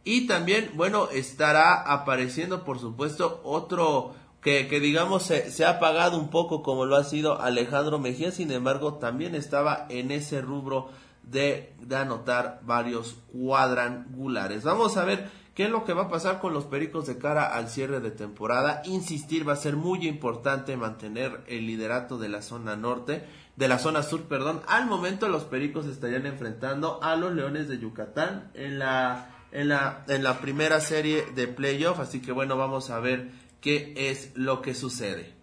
Y 0.02 0.26
también, 0.26 0.72
bueno, 0.74 1.08
estará 1.12 1.80
apareciendo, 1.82 2.64
por 2.64 2.80
supuesto, 2.80 3.40
otro 3.44 4.16
que, 4.40 4.64
digamos 4.80 5.22
se, 5.22 5.64
ha 5.64 5.70
apagado 5.70 6.18
un 6.18 6.28
poco 6.28 6.64
como 6.64 6.84
lo 6.84 6.96
ha 6.96 7.04
sido 7.04 7.40
Alejandro 7.40 8.00
Mejía, 8.00 8.32
sin 8.32 8.50
embargo 8.50 8.94
también 8.94 9.36
estaba 9.36 9.86
en 9.88 10.10
ese 10.10 10.40
rubro 10.40 10.88
de, 11.22 11.74
de 11.80 11.94
anotar 11.94 12.58
varios 12.64 13.18
cuadrangulares. 13.32 14.64
Vamos 14.64 14.96
a 14.96 15.04
ver 15.04 15.30
qué 15.58 15.64
es 15.64 15.70
lo 15.70 15.84
que 15.84 15.92
va 15.92 16.04
a 16.04 16.08
pasar 16.08 16.38
con 16.38 16.52
los 16.52 16.66
Pericos 16.66 17.08
de 17.08 17.18
cara 17.18 17.52
al 17.52 17.68
cierre 17.68 17.98
de 17.98 18.12
temporada. 18.12 18.80
Insistir 18.84 19.46
va 19.46 19.54
a 19.54 19.56
ser 19.56 19.74
muy 19.74 20.06
importante 20.06 20.76
mantener 20.76 21.42
el 21.48 21.66
liderato 21.66 22.16
de 22.16 22.28
la 22.28 22.42
zona 22.42 22.76
norte, 22.76 23.24
de 23.56 23.66
la 23.66 23.80
zona 23.80 24.04
sur, 24.04 24.22
perdón. 24.28 24.62
Al 24.68 24.86
momento 24.86 25.28
los 25.28 25.42
Pericos 25.42 25.86
estarían 25.86 26.26
enfrentando 26.26 27.02
a 27.02 27.16
los 27.16 27.34
Leones 27.34 27.66
de 27.66 27.80
Yucatán 27.80 28.52
en 28.54 28.78
la 28.78 29.34
en 29.50 29.70
la 29.70 30.04
en 30.06 30.22
la 30.22 30.38
primera 30.38 30.78
serie 30.78 31.26
de 31.34 31.48
playoff, 31.48 31.98
así 31.98 32.22
que 32.22 32.30
bueno, 32.30 32.56
vamos 32.56 32.90
a 32.90 33.00
ver 33.00 33.32
qué 33.60 33.94
es 33.96 34.30
lo 34.36 34.62
que 34.62 34.76
sucede. 34.76 35.34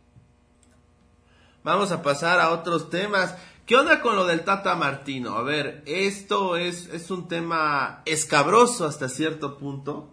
Vamos 1.65 1.91
a 1.91 2.01
pasar 2.01 2.39
a 2.39 2.51
otros 2.51 2.89
temas. 2.89 3.35
¿Qué 3.65 3.75
onda 3.75 4.01
con 4.01 4.15
lo 4.15 4.25
del 4.25 4.43
Tata 4.43 4.75
Martino? 4.75 5.37
A 5.37 5.41
ver, 5.41 5.83
esto 5.85 6.55
es, 6.55 6.87
es 6.93 7.09
un 7.09 7.27
tema 7.27 8.01
escabroso 8.05 8.85
hasta 8.85 9.09
cierto 9.09 9.57
punto. 9.57 10.11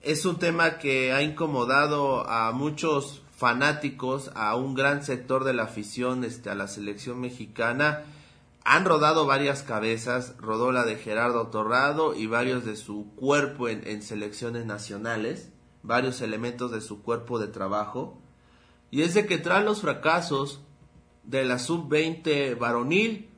Es 0.00 0.24
un 0.24 0.38
tema 0.38 0.78
que 0.78 1.12
ha 1.12 1.22
incomodado 1.22 2.28
a 2.28 2.52
muchos 2.52 3.22
fanáticos, 3.36 4.30
a 4.34 4.56
un 4.56 4.74
gran 4.74 5.04
sector 5.04 5.44
de 5.44 5.52
la 5.52 5.64
afición 5.64 6.24
este, 6.24 6.50
a 6.50 6.54
la 6.54 6.66
selección 6.66 7.20
mexicana. 7.20 8.04
Han 8.64 8.84
rodado 8.84 9.26
varias 9.26 9.62
cabezas, 9.62 10.34
rodó 10.38 10.72
la 10.72 10.84
de 10.84 10.96
Gerardo 10.96 11.48
Torrado 11.48 12.14
y 12.14 12.26
varios 12.26 12.64
de 12.64 12.76
su 12.76 13.12
cuerpo 13.16 13.68
en 13.68 14.02
selecciones 14.02 14.64
nacionales 14.64 15.52
varios 15.82 16.20
elementos 16.20 16.70
de 16.70 16.80
su 16.80 17.02
cuerpo 17.02 17.38
de 17.38 17.48
trabajo, 17.48 18.18
y 18.90 19.02
es 19.02 19.14
de 19.14 19.26
que 19.26 19.38
tras 19.38 19.64
los 19.64 19.80
fracasos 19.80 20.60
de 21.24 21.44
la 21.44 21.58
sub-20 21.58 22.58
varonil 22.58 23.28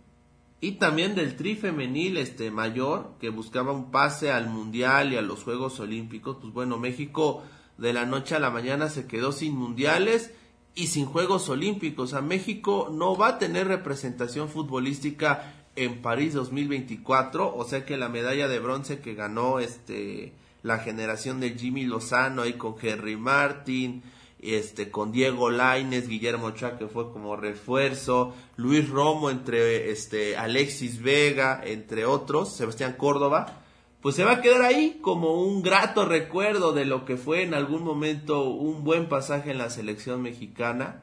y 0.60 0.72
también 0.72 1.14
del 1.14 1.36
tri 1.36 1.56
femenil 1.56 2.16
este 2.16 2.50
mayor 2.50 3.12
que 3.20 3.28
buscaba 3.28 3.72
un 3.72 3.90
pase 3.90 4.32
al 4.32 4.48
mundial 4.48 5.12
y 5.12 5.16
a 5.16 5.22
los 5.22 5.44
Juegos 5.44 5.78
Olímpicos, 5.80 6.38
pues 6.40 6.52
bueno, 6.54 6.78
México 6.78 7.42
de 7.76 7.92
la 7.92 8.06
noche 8.06 8.34
a 8.34 8.38
la 8.38 8.50
mañana 8.50 8.88
se 8.88 9.06
quedó 9.06 9.32
sin 9.32 9.54
mundiales 9.54 10.32
y 10.74 10.86
sin 10.86 11.06
Juegos 11.06 11.48
Olímpicos. 11.48 12.14
A 12.14 12.22
México 12.22 12.88
no 12.90 13.16
va 13.16 13.28
a 13.28 13.38
tener 13.38 13.68
representación 13.68 14.48
futbolística 14.48 15.54
en 15.76 16.00
París 16.00 16.34
2024, 16.34 17.54
o 17.54 17.64
sea 17.64 17.84
que 17.84 17.96
la 17.96 18.08
medalla 18.08 18.48
de 18.48 18.58
bronce 18.60 19.00
que 19.00 19.14
ganó 19.14 19.58
este 19.58 20.32
la 20.62 20.78
generación 20.78 21.40
de 21.40 21.50
Jimmy 21.50 21.84
Lozano 21.84 22.40
ahí 22.40 22.54
con 22.54 22.74
Henry 22.80 23.16
Martin, 23.16 24.02
este, 24.44 24.90
con 24.90 25.12
Diego 25.12 25.50
Laines, 25.50 26.08
Guillermo 26.08 26.46
Ochoa 26.46 26.76
que 26.76 26.86
fue 26.86 27.12
como 27.12 27.36
refuerzo, 27.36 28.34
Luis 28.56 28.88
Romo 28.88 29.30
entre 29.30 29.90
este, 29.90 30.36
Alexis 30.36 31.02
Vega, 31.02 31.62
entre 31.64 32.04
otros, 32.04 32.54
Sebastián 32.54 32.94
Córdoba, 32.98 33.62
pues 34.04 34.16
se 34.16 34.24
va 34.24 34.32
a 34.32 34.40
quedar 34.42 34.60
ahí 34.60 34.98
como 35.00 35.42
un 35.42 35.62
grato 35.62 36.04
recuerdo 36.04 36.74
de 36.74 36.84
lo 36.84 37.06
que 37.06 37.16
fue 37.16 37.42
en 37.42 37.54
algún 37.54 37.82
momento 37.82 38.44
un 38.44 38.84
buen 38.84 39.08
pasaje 39.08 39.50
en 39.50 39.56
la 39.56 39.70
selección 39.70 40.20
mexicana. 40.20 41.02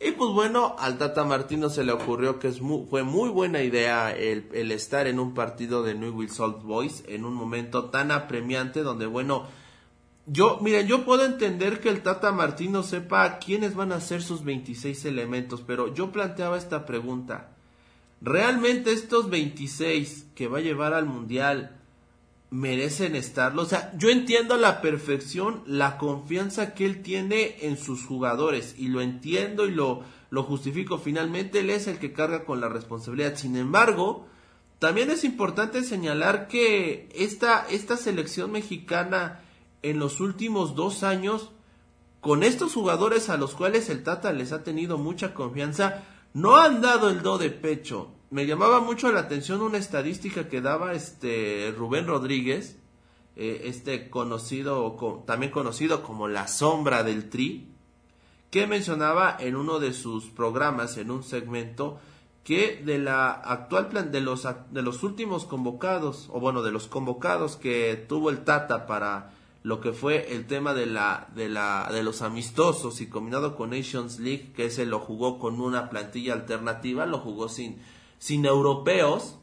Y 0.00 0.12
pues 0.12 0.30
bueno, 0.30 0.76
al 0.78 0.98
Tata 0.98 1.24
Martino 1.24 1.68
se 1.68 1.82
le 1.82 1.90
ocurrió 1.90 2.38
que 2.38 2.46
es 2.46 2.60
fue 2.88 3.02
muy 3.02 3.28
buena 3.30 3.62
idea 3.62 4.12
el, 4.12 4.70
estar 4.70 5.08
en 5.08 5.18
un 5.18 5.34
partido 5.34 5.82
de 5.82 5.96
New 5.96 6.28
Salt 6.28 6.62
Boys 6.62 7.02
en 7.08 7.24
un 7.24 7.34
momento 7.34 7.86
tan 7.86 8.12
apremiante 8.12 8.82
donde 8.84 9.06
bueno, 9.06 9.48
yo, 10.28 10.58
miren, 10.60 10.86
yo 10.86 11.04
puedo 11.04 11.24
entender 11.24 11.80
que 11.80 11.88
el 11.88 12.02
Tata 12.02 12.32
Martino 12.32 12.82
sepa 12.82 13.38
quiénes 13.38 13.74
van 13.74 13.92
a 13.92 14.00
ser 14.00 14.22
sus 14.22 14.44
26 14.44 15.04
elementos, 15.06 15.62
pero 15.66 15.92
yo 15.94 16.12
planteaba 16.12 16.58
esta 16.58 16.86
pregunta. 16.86 17.50
¿Realmente 18.20 18.92
estos 18.92 19.30
26 19.30 20.26
que 20.34 20.48
va 20.48 20.58
a 20.58 20.62
llevar 20.62 20.92
al 20.92 21.06
Mundial 21.06 21.78
merecen 22.50 23.14
estarlo. 23.14 23.62
O 23.62 23.66
sea, 23.66 23.92
yo 23.96 24.08
entiendo 24.08 24.54
a 24.54 24.58
la 24.58 24.80
perfección 24.80 25.62
la 25.66 25.98
confianza 25.98 26.74
que 26.74 26.86
él 26.86 27.02
tiene 27.02 27.56
en 27.60 27.76
sus 27.76 28.04
jugadores 28.04 28.74
y 28.78 28.88
lo 28.88 29.00
entiendo 29.00 29.66
y 29.66 29.72
lo, 29.72 30.02
lo 30.30 30.42
justifico. 30.44 30.98
Finalmente 30.98 31.60
él 31.60 31.70
es 31.70 31.86
el 31.86 31.98
que 31.98 32.12
carga 32.12 32.44
con 32.44 32.60
la 32.60 32.68
responsabilidad. 32.68 33.36
Sin 33.36 33.56
embargo, 33.56 34.26
también 34.78 35.10
es 35.10 35.24
importante 35.24 35.82
señalar 35.82 36.48
que 36.48 37.08
esta, 37.14 37.66
esta 37.68 37.96
selección 37.96 38.52
mexicana 38.52 39.42
en 39.82 39.98
los 39.98 40.20
últimos 40.20 40.74
dos 40.74 41.02
años, 41.02 41.50
con 42.20 42.42
estos 42.42 42.74
jugadores 42.74 43.28
a 43.28 43.36
los 43.36 43.54
cuales 43.54 43.88
el 43.88 44.02
Tata 44.02 44.32
les 44.32 44.52
ha 44.52 44.64
tenido 44.64 44.98
mucha 44.98 45.34
confianza, 45.34 46.04
no 46.34 46.56
han 46.56 46.80
dado 46.80 47.10
el 47.10 47.22
do 47.22 47.38
de 47.38 47.50
pecho. 47.50 48.12
Me 48.30 48.46
llamaba 48.46 48.80
mucho 48.80 49.10
la 49.10 49.20
atención 49.20 49.62
una 49.62 49.78
estadística 49.78 50.48
que 50.48 50.60
daba 50.60 50.92
este 50.92 51.72
Rubén 51.76 52.06
Rodríguez, 52.06 52.78
eh, 53.36 53.62
este 53.64 54.10
conocido, 54.10 55.24
también 55.26 55.52
conocido 55.52 56.02
como 56.02 56.28
la 56.28 56.48
sombra 56.48 57.04
del 57.04 57.30
tri, 57.30 57.72
que 58.50 58.66
mencionaba 58.66 59.36
en 59.38 59.56
uno 59.56 59.78
de 59.78 59.92
sus 59.92 60.26
programas, 60.26 60.96
en 60.96 61.10
un 61.10 61.22
segmento, 61.22 61.98
que 62.44 62.82
de 62.84 62.98
la 62.98 63.30
actual 63.30 63.88
plan 63.88 64.10
de 64.10 64.22
los 64.22 64.46
de 64.70 64.82
los 64.82 65.02
últimos 65.02 65.44
convocados 65.44 66.28
o 66.32 66.40
bueno 66.40 66.62
de 66.62 66.72
los 66.72 66.86
convocados 66.86 67.56
que 67.56 68.06
tuvo 68.08 68.30
el 68.30 68.42
Tata 68.44 68.86
para 68.86 69.34
lo 69.62 69.80
que 69.80 69.92
fue 69.92 70.34
el 70.34 70.46
tema 70.46 70.72
de 70.74 70.86
la 70.86 71.28
de 71.34 71.48
la 71.48 71.90
de 71.92 72.02
los 72.02 72.22
amistosos 72.22 73.00
y 73.00 73.08
combinado 73.08 73.56
con 73.56 73.70
Nations 73.70 74.18
League 74.18 74.52
que 74.54 74.70
se 74.70 74.86
lo 74.86 75.00
jugó 75.00 75.38
con 75.38 75.60
una 75.60 75.90
plantilla 75.90 76.32
alternativa 76.32 77.06
lo 77.06 77.18
jugó 77.18 77.48
sin 77.48 77.78
sin 78.18 78.44
europeos, 78.44 79.36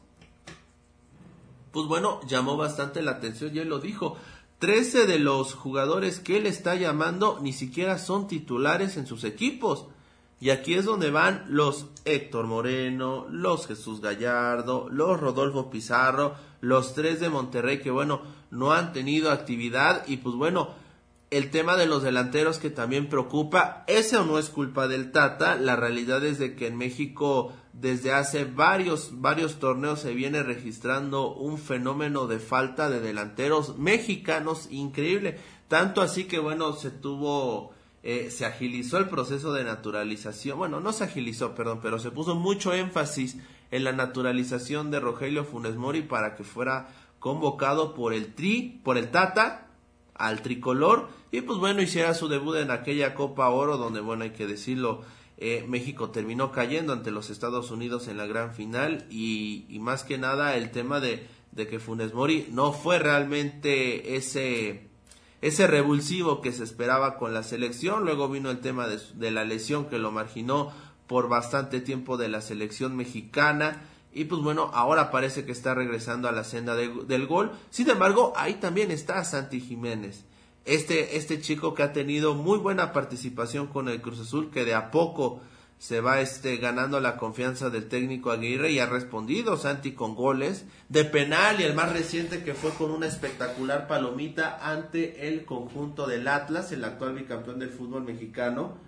pues 1.72 1.86
bueno, 1.86 2.20
llamó 2.28 2.56
bastante 2.56 3.02
la 3.02 3.12
atención 3.12 3.54
y 3.54 3.58
él 3.58 3.68
lo 3.68 3.78
dijo. 3.80 4.16
Trece 4.58 5.06
de 5.06 5.18
los 5.18 5.52
jugadores 5.52 6.20
que 6.20 6.38
él 6.38 6.46
está 6.46 6.74
llamando 6.76 7.38
ni 7.42 7.52
siquiera 7.52 7.98
son 7.98 8.26
titulares 8.26 8.96
en 8.96 9.06
sus 9.06 9.24
equipos. 9.24 9.86
Y 10.40 10.50
aquí 10.50 10.74
es 10.74 10.84
donde 10.84 11.10
van 11.10 11.44
los 11.48 11.86
Héctor 12.04 12.46
Moreno, 12.46 13.26
los 13.30 13.66
Jesús 13.66 14.00
Gallardo, 14.00 14.88
los 14.90 15.18
Rodolfo 15.18 15.70
Pizarro, 15.70 16.34
los 16.60 16.94
tres 16.94 17.20
de 17.20 17.30
Monterrey 17.30 17.80
que 17.80 17.90
bueno, 17.90 18.22
no 18.50 18.72
han 18.72 18.92
tenido 18.92 19.30
actividad 19.30 20.04
y 20.06 20.18
pues 20.18 20.34
bueno, 20.34 20.74
el 21.30 21.50
tema 21.50 21.76
de 21.76 21.86
los 21.86 22.02
delanteros 22.02 22.58
que 22.58 22.70
también 22.70 23.08
preocupa, 23.08 23.84
ese 23.88 24.16
no 24.16 24.38
es 24.38 24.48
culpa 24.48 24.86
del 24.86 25.10
Tata, 25.10 25.56
la 25.56 25.74
realidad 25.74 26.24
es 26.24 26.38
de 26.38 26.54
que 26.54 26.68
en 26.68 26.76
México 26.76 27.52
desde 27.72 28.12
hace 28.12 28.44
varios, 28.44 29.20
varios 29.20 29.58
torneos 29.58 30.00
se 30.00 30.14
viene 30.14 30.42
registrando 30.42 31.34
un 31.34 31.58
fenómeno 31.58 32.26
de 32.26 32.38
falta 32.38 32.88
de 32.88 33.00
delanteros 33.00 33.76
mexicanos 33.76 34.68
increíble, 34.70 35.38
tanto 35.68 36.00
así 36.00 36.24
que 36.24 36.38
bueno, 36.38 36.72
se 36.74 36.92
tuvo, 36.92 37.72
eh, 38.04 38.30
se 38.30 38.46
agilizó 38.46 38.98
el 38.98 39.08
proceso 39.08 39.52
de 39.52 39.64
naturalización, 39.64 40.58
bueno, 40.58 40.80
no 40.80 40.92
se 40.92 41.04
agilizó, 41.04 41.56
perdón, 41.56 41.80
pero 41.82 41.98
se 41.98 42.12
puso 42.12 42.36
mucho 42.36 42.72
énfasis 42.72 43.36
en 43.72 43.82
la 43.82 43.92
naturalización 43.92 44.92
de 44.92 45.00
Rogelio 45.00 45.44
Funes 45.44 45.74
Mori 45.74 46.02
para 46.02 46.36
que 46.36 46.44
fuera 46.44 46.88
convocado 47.18 47.94
por 47.94 48.12
el 48.12 48.34
Tri, 48.34 48.80
por 48.84 48.98
el 48.98 49.10
Tata, 49.10 49.68
al 50.14 50.42
tricolor. 50.42 51.08
Y 51.30 51.42
pues 51.42 51.58
bueno 51.58 51.82
hiciera 51.82 52.14
su 52.14 52.28
debut 52.28 52.56
en 52.56 52.70
aquella 52.70 53.14
Copa 53.14 53.48
Oro 53.50 53.76
donde 53.76 54.00
bueno 54.00 54.24
hay 54.24 54.30
que 54.30 54.46
decirlo 54.46 55.02
eh, 55.38 55.66
México 55.68 56.10
terminó 56.10 56.50
cayendo 56.50 56.94
ante 56.94 57.10
los 57.10 57.28
Estados 57.28 57.70
Unidos 57.70 58.08
en 58.08 58.16
la 58.16 58.26
gran 58.26 58.54
final. 58.54 59.06
Y, 59.10 59.66
y 59.68 59.78
más 59.78 60.04
que 60.04 60.18
nada 60.18 60.56
el 60.56 60.70
tema 60.70 61.00
de, 61.00 61.26
de, 61.52 61.66
que 61.66 61.78
Funes 61.78 62.14
Mori 62.14 62.48
no 62.50 62.72
fue 62.72 62.98
realmente 62.98 64.16
ese 64.16 64.88
ese 65.42 65.66
revulsivo 65.66 66.40
que 66.40 66.52
se 66.52 66.64
esperaba 66.64 67.18
con 67.18 67.34
la 67.34 67.42
selección. 67.42 68.04
Luego 68.04 68.28
vino 68.28 68.50
el 68.50 68.60
tema 68.60 68.88
de, 68.88 68.98
de 69.14 69.30
la 69.30 69.44
lesión 69.44 69.86
que 69.86 69.98
lo 69.98 70.10
marginó 70.10 70.72
por 71.06 71.28
bastante 71.28 71.80
tiempo 71.80 72.16
de 72.16 72.28
la 72.28 72.40
selección 72.40 72.96
mexicana 72.96 73.82
y 74.16 74.24
pues 74.24 74.40
bueno, 74.40 74.70
ahora 74.72 75.10
parece 75.10 75.44
que 75.44 75.52
está 75.52 75.74
regresando 75.74 76.26
a 76.26 76.32
la 76.32 76.42
senda 76.42 76.74
del 76.74 77.26
gol. 77.26 77.52
Sin 77.68 77.90
embargo, 77.90 78.32
ahí 78.34 78.54
también 78.54 78.90
está 78.90 79.22
Santi 79.26 79.60
Jiménez. 79.60 80.24
Este, 80.64 81.18
este 81.18 81.38
chico 81.42 81.74
que 81.74 81.82
ha 81.82 81.92
tenido 81.92 82.34
muy 82.34 82.58
buena 82.58 82.94
participación 82.94 83.66
con 83.66 83.90
el 83.90 84.00
Cruz 84.00 84.18
Azul, 84.18 84.50
que 84.50 84.64
de 84.64 84.72
a 84.72 84.90
poco 84.90 85.42
se 85.78 86.00
va 86.00 86.22
este, 86.22 86.56
ganando 86.56 86.98
la 86.98 87.18
confianza 87.18 87.68
del 87.68 87.90
técnico 87.90 88.30
Aguirre 88.30 88.72
y 88.72 88.78
ha 88.78 88.86
respondido 88.86 89.58
Santi 89.58 89.92
con 89.92 90.14
goles 90.14 90.64
de 90.88 91.04
penal 91.04 91.60
y 91.60 91.64
el 91.64 91.74
más 91.74 91.92
reciente 91.92 92.42
que 92.42 92.54
fue 92.54 92.70
con 92.70 92.92
una 92.92 93.06
espectacular 93.06 93.86
palomita 93.86 94.58
ante 94.62 95.28
el 95.28 95.44
conjunto 95.44 96.06
del 96.06 96.26
Atlas, 96.26 96.72
el 96.72 96.84
actual 96.84 97.16
bicampeón 97.16 97.58
del 97.58 97.68
fútbol 97.68 98.04
mexicano 98.04 98.85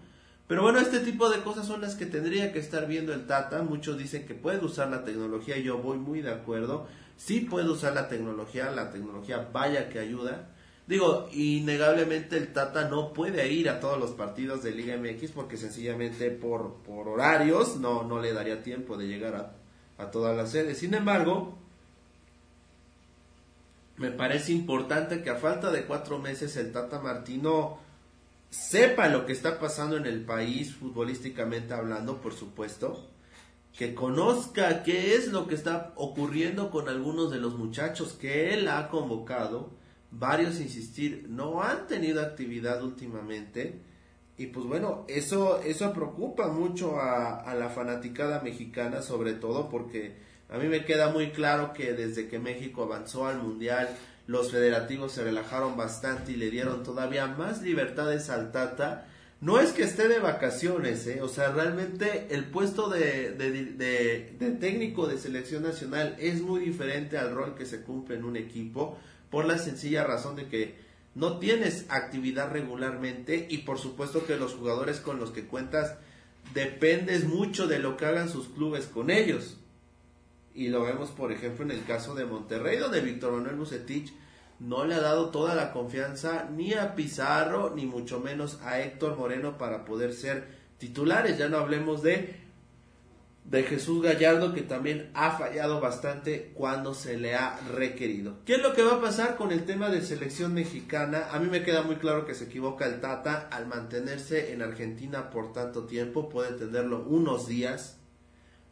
pero 0.48 0.62
bueno, 0.62 0.80
este 0.80 1.00
tipo 1.00 1.28
de 1.28 1.42
cosas 1.42 1.66
son 1.66 1.82
las 1.82 1.94
que 1.94 2.06
tendría 2.06 2.52
que 2.52 2.58
estar 2.58 2.88
viendo 2.88 3.12
el 3.12 3.26
Tata. 3.26 3.62
Muchos 3.62 3.98
dicen 3.98 4.26
que 4.26 4.34
puede 4.34 4.64
usar 4.64 4.88
la 4.88 5.04
tecnología 5.04 5.58
yo 5.58 5.76
voy 5.78 5.98
muy 5.98 6.22
de 6.22 6.32
acuerdo. 6.32 6.88
Sí 7.18 7.40
puede 7.40 7.68
usar 7.68 7.92
la 7.92 8.08
tecnología, 8.08 8.70
la 8.70 8.90
tecnología 8.90 9.50
vaya 9.52 9.90
que 9.90 9.98
ayuda. 9.98 10.48
Digo, 10.86 11.28
innegablemente 11.32 12.38
el 12.38 12.54
Tata 12.54 12.88
no 12.88 13.12
puede 13.12 13.52
ir 13.52 13.68
a 13.68 13.78
todos 13.78 13.98
los 13.98 14.12
partidos 14.12 14.62
de 14.62 14.70
Liga 14.70 14.96
MX 14.96 15.32
porque 15.32 15.58
sencillamente 15.58 16.30
por, 16.30 16.76
por 16.76 17.08
horarios 17.08 17.76
no, 17.76 18.04
no 18.04 18.18
le 18.18 18.32
daría 18.32 18.62
tiempo 18.62 18.96
de 18.96 19.06
llegar 19.06 19.34
a, 19.34 20.02
a 20.02 20.10
todas 20.10 20.34
las 20.34 20.50
sedes. 20.50 20.78
Sin 20.78 20.94
embargo, 20.94 21.58
me 23.98 24.12
parece 24.12 24.52
importante 24.52 25.22
que 25.22 25.28
a 25.28 25.36
falta 25.36 25.70
de 25.70 25.84
cuatro 25.84 26.18
meses 26.18 26.56
el 26.56 26.72
Tata 26.72 27.00
Martino 27.00 27.86
sepa 28.50 29.08
lo 29.08 29.26
que 29.26 29.32
está 29.32 29.58
pasando 29.58 29.96
en 29.96 30.06
el 30.06 30.24
país 30.24 30.74
futbolísticamente 30.74 31.74
hablando, 31.74 32.20
por 32.20 32.34
supuesto, 32.34 33.10
que 33.76 33.94
conozca 33.94 34.82
qué 34.82 35.14
es 35.14 35.28
lo 35.28 35.46
que 35.46 35.54
está 35.54 35.92
ocurriendo 35.96 36.70
con 36.70 36.88
algunos 36.88 37.30
de 37.30 37.38
los 37.38 37.56
muchachos 37.56 38.12
que 38.12 38.52
él 38.54 38.68
ha 38.68 38.88
convocado, 38.88 39.70
varios 40.10 40.60
insistir, 40.60 41.26
no 41.28 41.62
han 41.62 41.86
tenido 41.86 42.22
actividad 42.22 42.82
últimamente, 42.82 43.82
y 44.38 44.46
pues 44.46 44.66
bueno, 44.66 45.04
eso, 45.08 45.60
eso 45.62 45.92
preocupa 45.92 46.46
mucho 46.46 47.00
a, 47.00 47.52
la 47.58 47.68
fanaticada 47.70 48.40
mexicana, 48.40 49.02
sobre 49.02 49.32
todo 49.32 49.68
porque 49.68 50.14
a 50.48 50.58
mí 50.58 50.68
me 50.68 50.84
queda 50.84 51.10
muy 51.10 51.30
claro 51.30 51.72
que 51.72 51.92
desde 51.92 52.28
que 52.28 52.38
México 52.38 52.84
avanzó 52.84 53.26
al 53.26 53.42
Mundial, 53.42 53.88
los 54.28 54.52
federativos 54.52 55.10
se 55.10 55.24
relajaron 55.24 55.76
bastante 55.76 56.32
y 56.32 56.36
le 56.36 56.50
dieron 56.50 56.84
todavía 56.84 57.26
más 57.26 57.62
libertades 57.62 58.30
al 58.30 58.52
Tata. 58.52 59.08
No 59.40 59.58
es 59.58 59.72
que 59.72 59.82
esté 59.82 60.06
de 60.06 60.20
vacaciones, 60.20 61.04
¿eh? 61.08 61.20
o 61.20 61.28
sea, 61.28 61.50
realmente 61.50 62.28
el 62.30 62.44
puesto 62.44 62.88
de, 62.88 63.32
de, 63.32 64.56
técnico 64.60 65.08
de 65.08 65.18
selección 65.18 65.64
nacional 65.64 66.14
es 66.20 66.42
muy 66.42 66.60
diferente 66.60 67.18
al 67.18 67.34
rol 67.34 67.56
que 67.56 67.66
se 67.66 67.82
cumple 67.82 68.16
en 68.16 68.24
un 68.24 68.36
equipo, 68.36 68.98
por 69.30 69.46
la 69.46 69.58
sencilla 69.58 70.04
razón 70.04 70.36
de 70.36 70.46
que 70.46 70.87
no 71.18 71.40
tienes 71.40 71.86
actividad 71.88 72.52
regularmente 72.52 73.48
y 73.50 73.58
por 73.58 73.78
supuesto 73.78 74.24
que 74.24 74.36
los 74.36 74.54
jugadores 74.54 75.00
con 75.00 75.18
los 75.18 75.32
que 75.32 75.46
cuentas 75.46 75.96
dependes 76.54 77.24
mucho 77.24 77.66
de 77.66 77.80
lo 77.80 77.96
que 77.96 78.06
hagan 78.06 78.28
sus 78.28 78.46
clubes 78.46 78.86
con 78.86 79.10
ellos. 79.10 79.56
Y 80.54 80.68
lo 80.68 80.84
vemos, 80.84 81.10
por 81.10 81.32
ejemplo, 81.32 81.64
en 81.64 81.72
el 81.72 81.84
caso 81.84 82.14
de 82.14 82.24
Monterrey, 82.24 82.78
donde 82.78 83.00
Víctor 83.00 83.32
Manuel 83.32 83.56
Bucetich 83.56 84.12
no 84.60 84.84
le 84.84 84.94
ha 84.94 85.00
dado 85.00 85.30
toda 85.30 85.56
la 85.56 85.72
confianza 85.72 86.48
ni 86.54 86.74
a 86.74 86.94
Pizarro, 86.94 87.74
ni 87.74 87.84
mucho 87.84 88.20
menos 88.20 88.60
a 88.62 88.80
Héctor 88.80 89.16
Moreno 89.16 89.58
para 89.58 89.84
poder 89.84 90.12
ser 90.12 90.46
titulares. 90.78 91.36
Ya 91.36 91.48
no 91.48 91.58
hablemos 91.58 92.00
de, 92.00 92.36
de 93.50 93.62
Jesús 93.64 94.02
Gallardo, 94.02 94.52
que 94.52 94.62
también 94.62 95.10
ha 95.14 95.32
fallado 95.38 95.80
bastante 95.80 96.52
cuando 96.54 96.94
se 96.94 97.16
le 97.16 97.34
ha 97.34 97.58
requerido. 97.74 98.36
¿Qué 98.44 98.54
es 98.54 98.62
lo 98.62 98.74
que 98.74 98.82
va 98.82 98.96
a 98.96 99.00
pasar 99.00 99.36
con 99.36 99.52
el 99.52 99.64
tema 99.64 99.88
de 99.88 100.02
selección 100.02 100.54
mexicana? 100.54 101.28
A 101.32 101.38
mí 101.38 101.48
me 101.48 101.62
queda 101.62 101.82
muy 101.82 101.96
claro 101.96 102.26
que 102.26 102.34
se 102.34 102.44
equivoca 102.44 102.86
el 102.86 103.00
Tata 103.00 103.48
al 103.50 103.66
mantenerse 103.66 104.52
en 104.52 104.62
Argentina 104.62 105.30
por 105.30 105.52
tanto 105.52 105.84
tiempo. 105.84 106.28
Puede 106.28 106.52
tenerlo 106.58 107.04
unos 107.08 107.48
días 107.48 107.98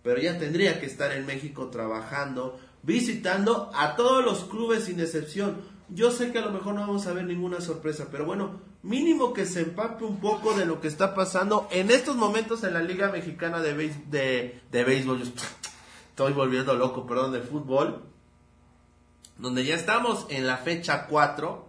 pero 0.06 0.20
ya 0.20 0.38
tendría 0.38 0.78
que 0.78 0.86
estar 0.86 1.10
en 1.10 1.26
México 1.26 1.66
trabajando, 1.68 2.60
visitando 2.84 3.72
a 3.74 3.96
todos 3.96 4.24
los 4.24 4.44
clubes 4.44 4.84
sin 4.84 5.00
excepción. 5.00 5.56
Yo 5.88 6.12
sé 6.12 6.30
que 6.30 6.38
a 6.38 6.44
lo 6.44 6.52
mejor 6.52 6.74
no 6.74 6.82
vamos 6.82 7.08
a 7.08 7.12
ver 7.12 7.24
ninguna 7.24 7.60
sorpresa, 7.60 8.06
pero 8.08 8.24
bueno, 8.24 8.60
mínimo 8.86 9.32
que 9.32 9.46
se 9.46 9.62
empape 9.62 10.04
un 10.04 10.20
poco 10.20 10.54
de 10.54 10.64
lo 10.64 10.80
que 10.80 10.88
está 10.88 11.14
pasando 11.14 11.68
en 11.70 11.90
estos 11.90 12.16
momentos 12.16 12.62
en 12.64 12.72
la 12.72 12.82
Liga 12.82 13.10
Mexicana 13.10 13.60
de, 13.60 13.74
de, 14.70 14.84
Béisbol. 14.84 15.22
Estoy 16.10 16.32
volviendo 16.32 16.74
loco, 16.74 17.06
perdón, 17.06 17.32
de 17.32 17.40
fútbol. 17.40 18.04
Donde 19.38 19.64
ya 19.64 19.74
estamos 19.74 20.26
en 20.30 20.46
la 20.46 20.58
fecha 20.58 21.06
4. 21.08 21.66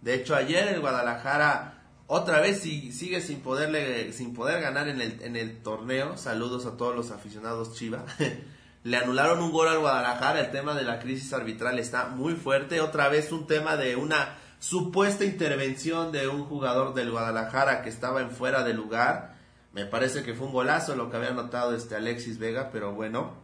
De 0.00 0.14
hecho, 0.14 0.34
ayer 0.34 0.68
el 0.68 0.80
Guadalajara 0.80 1.84
otra 2.06 2.40
vez 2.40 2.60
si, 2.60 2.92
sigue 2.92 3.20
sin 3.20 3.40
poderle 3.40 4.12
sin 4.14 4.32
poder 4.32 4.62
ganar 4.62 4.88
en 4.88 5.02
el, 5.02 5.22
en 5.22 5.36
el 5.36 5.62
torneo. 5.62 6.16
Saludos 6.16 6.64
a 6.64 6.76
todos 6.76 6.96
los 6.96 7.10
aficionados 7.10 7.74
Chiva. 7.74 8.04
Le 8.84 8.96
anularon 8.96 9.42
un 9.42 9.52
gol 9.52 9.68
al 9.68 9.80
Guadalajara. 9.80 10.40
El 10.40 10.50
tema 10.50 10.74
de 10.74 10.84
la 10.84 10.98
crisis 10.98 11.32
arbitral 11.34 11.78
está 11.78 12.06
muy 12.06 12.34
fuerte. 12.34 12.80
Otra 12.80 13.08
vez 13.08 13.32
un 13.32 13.46
tema 13.46 13.76
de 13.76 13.96
una 13.96 14.38
supuesta 14.58 15.24
intervención 15.24 16.12
de 16.12 16.28
un 16.28 16.44
jugador 16.44 16.94
del 16.94 17.10
Guadalajara 17.10 17.82
que 17.82 17.88
estaba 17.88 18.20
en 18.20 18.30
fuera 18.30 18.64
de 18.64 18.74
lugar. 18.74 19.36
Me 19.72 19.86
parece 19.86 20.22
que 20.22 20.34
fue 20.34 20.46
un 20.46 20.52
golazo 20.52 20.96
lo 20.96 21.10
que 21.10 21.16
había 21.16 21.30
notado 21.30 21.74
este 21.74 21.96
Alexis 21.96 22.38
Vega, 22.38 22.70
pero 22.72 22.92
bueno. 22.92 23.34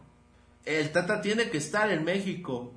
El 0.65 0.91
Tata 0.91 1.21
tiene 1.21 1.49
que 1.49 1.57
estar 1.57 1.91
en 1.91 2.03
México 2.03 2.73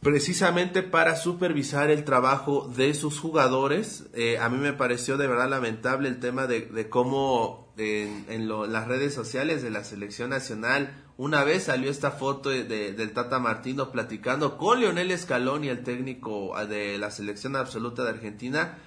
precisamente 0.00 0.82
para 0.82 1.16
supervisar 1.16 1.90
el 1.90 2.04
trabajo 2.04 2.70
de 2.76 2.94
sus 2.94 3.18
jugadores. 3.18 4.06
Eh, 4.14 4.38
a 4.38 4.48
mí 4.48 4.58
me 4.58 4.72
pareció 4.72 5.16
de 5.16 5.26
verdad 5.26 5.48
lamentable 5.48 6.08
el 6.08 6.20
tema 6.20 6.46
de, 6.46 6.88
cómo 6.88 7.72
en, 7.76 8.48
las 8.48 8.86
redes 8.86 9.14
sociales 9.14 9.62
de 9.62 9.70
la 9.70 9.84
selección 9.84 10.30
nacional 10.30 11.04
una 11.18 11.42
vez 11.42 11.64
salió 11.64 11.90
esta 11.90 12.12
foto 12.12 12.48
de, 12.48 12.92
del 12.92 13.12
Tata 13.12 13.40
Martino 13.40 13.90
platicando 13.90 14.56
con 14.56 14.80
Leonel 14.80 15.18
Scaloni, 15.18 15.68
el 15.68 15.82
técnico 15.82 16.56
ah, 16.56 16.64
de 16.64 16.96
la 16.96 17.10
selección 17.10 17.56
absoluta 17.56 18.04
de 18.04 18.10
Argentina. 18.10 18.78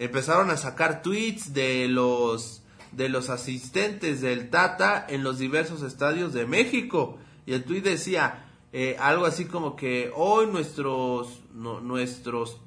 Empezaron 0.00 0.50
a 0.50 0.56
sacar 0.56 1.02
tweets 1.02 1.54
de 1.54 1.86
los 1.86 2.62
de 2.90 3.08
los 3.08 3.30
asistentes 3.30 4.20
del 4.20 4.50
Tata 4.50 5.06
en 5.08 5.22
los 5.22 5.38
diversos 5.38 5.82
estadios 5.82 6.32
de 6.32 6.46
México. 6.46 7.18
Y 7.46 7.52
el 7.52 7.62
tweet 7.62 7.82
decía, 7.82 8.46
eh, 8.72 8.96
algo 8.98 9.24
así 9.24 9.44
como 9.44 9.76
que 9.76 10.10
hoy 10.16 10.48
nuestros, 10.48 11.42
nuestros, 11.54 12.60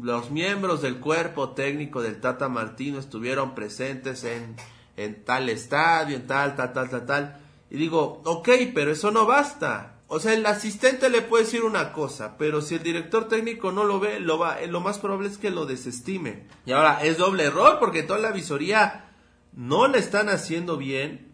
los 0.00 0.30
miembros 0.30 0.80
del 0.80 1.00
cuerpo 1.00 1.50
técnico 1.50 2.00
del 2.00 2.18
Tata 2.18 2.48
Martino 2.48 2.98
estuvieron 2.98 3.54
presentes 3.54 4.24
en, 4.24 4.56
en 4.96 5.22
tal 5.22 5.50
estadio, 5.50 6.16
en 6.16 6.26
tal, 6.26 6.56
tal, 6.56 6.72
tal, 6.72 6.88
tal, 6.88 7.04
tal. 7.04 7.41
Y 7.72 7.78
digo, 7.78 8.20
ok, 8.26 8.50
pero 8.74 8.92
eso 8.92 9.10
no 9.10 9.24
basta. 9.24 9.94
O 10.06 10.20
sea, 10.20 10.34
el 10.34 10.44
asistente 10.44 11.08
le 11.08 11.22
puede 11.22 11.44
decir 11.44 11.62
una 11.62 11.94
cosa, 11.94 12.36
pero 12.36 12.60
si 12.60 12.74
el 12.74 12.82
director 12.82 13.28
técnico 13.28 13.72
no 13.72 13.84
lo 13.84 13.98
ve, 13.98 14.20
lo, 14.20 14.38
va, 14.38 14.60
lo 14.68 14.82
más 14.82 14.98
probable 14.98 15.28
es 15.28 15.38
que 15.38 15.50
lo 15.50 15.64
desestime. 15.64 16.46
Y 16.66 16.72
ahora, 16.72 17.02
es 17.02 17.16
doble 17.16 17.44
error 17.44 17.78
porque 17.80 18.02
toda 18.02 18.18
la 18.18 18.30
visoría 18.30 19.06
no 19.54 19.88
le 19.88 20.00
están 20.00 20.28
haciendo 20.28 20.76
bien 20.76 21.32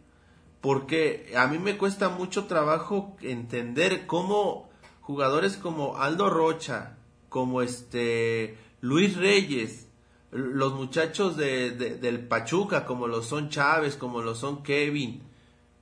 porque 0.60 1.32
a 1.36 1.48
mí 1.48 1.58
me 1.58 1.76
cuesta 1.76 2.08
mucho 2.08 2.44
trabajo 2.44 3.16
entender 3.20 4.06
cómo 4.06 4.70
jugadores 5.00 5.56
como 5.56 5.96
Aldo 5.96 6.30
Rocha, 6.30 6.98
como 7.28 7.62
este 7.62 8.56
Luis 8.80 9.16
Reyes, 9.16 9.88
los 10.30 10.74
muchachos 10.74 11.36
de, 11.36 11.72
del 11.72 12.28
Pachuca, 12.28 12.84
como 12.84 13.08
lo 13.08 13.24
son 13.24 13.48
Chávez, 13.48 13.96
como 13.96 14.22
lo 14.22 14.36
son 14.36 14.62
Kevin, 14.62 15.27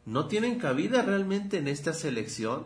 no 0.06 0.28
tienen 0.28 0.58
cabida 0.58 1.02
realmente 1.02 1.58
en 1.58 1.68
esta 1.68 1.92
selección. 1.92 2.64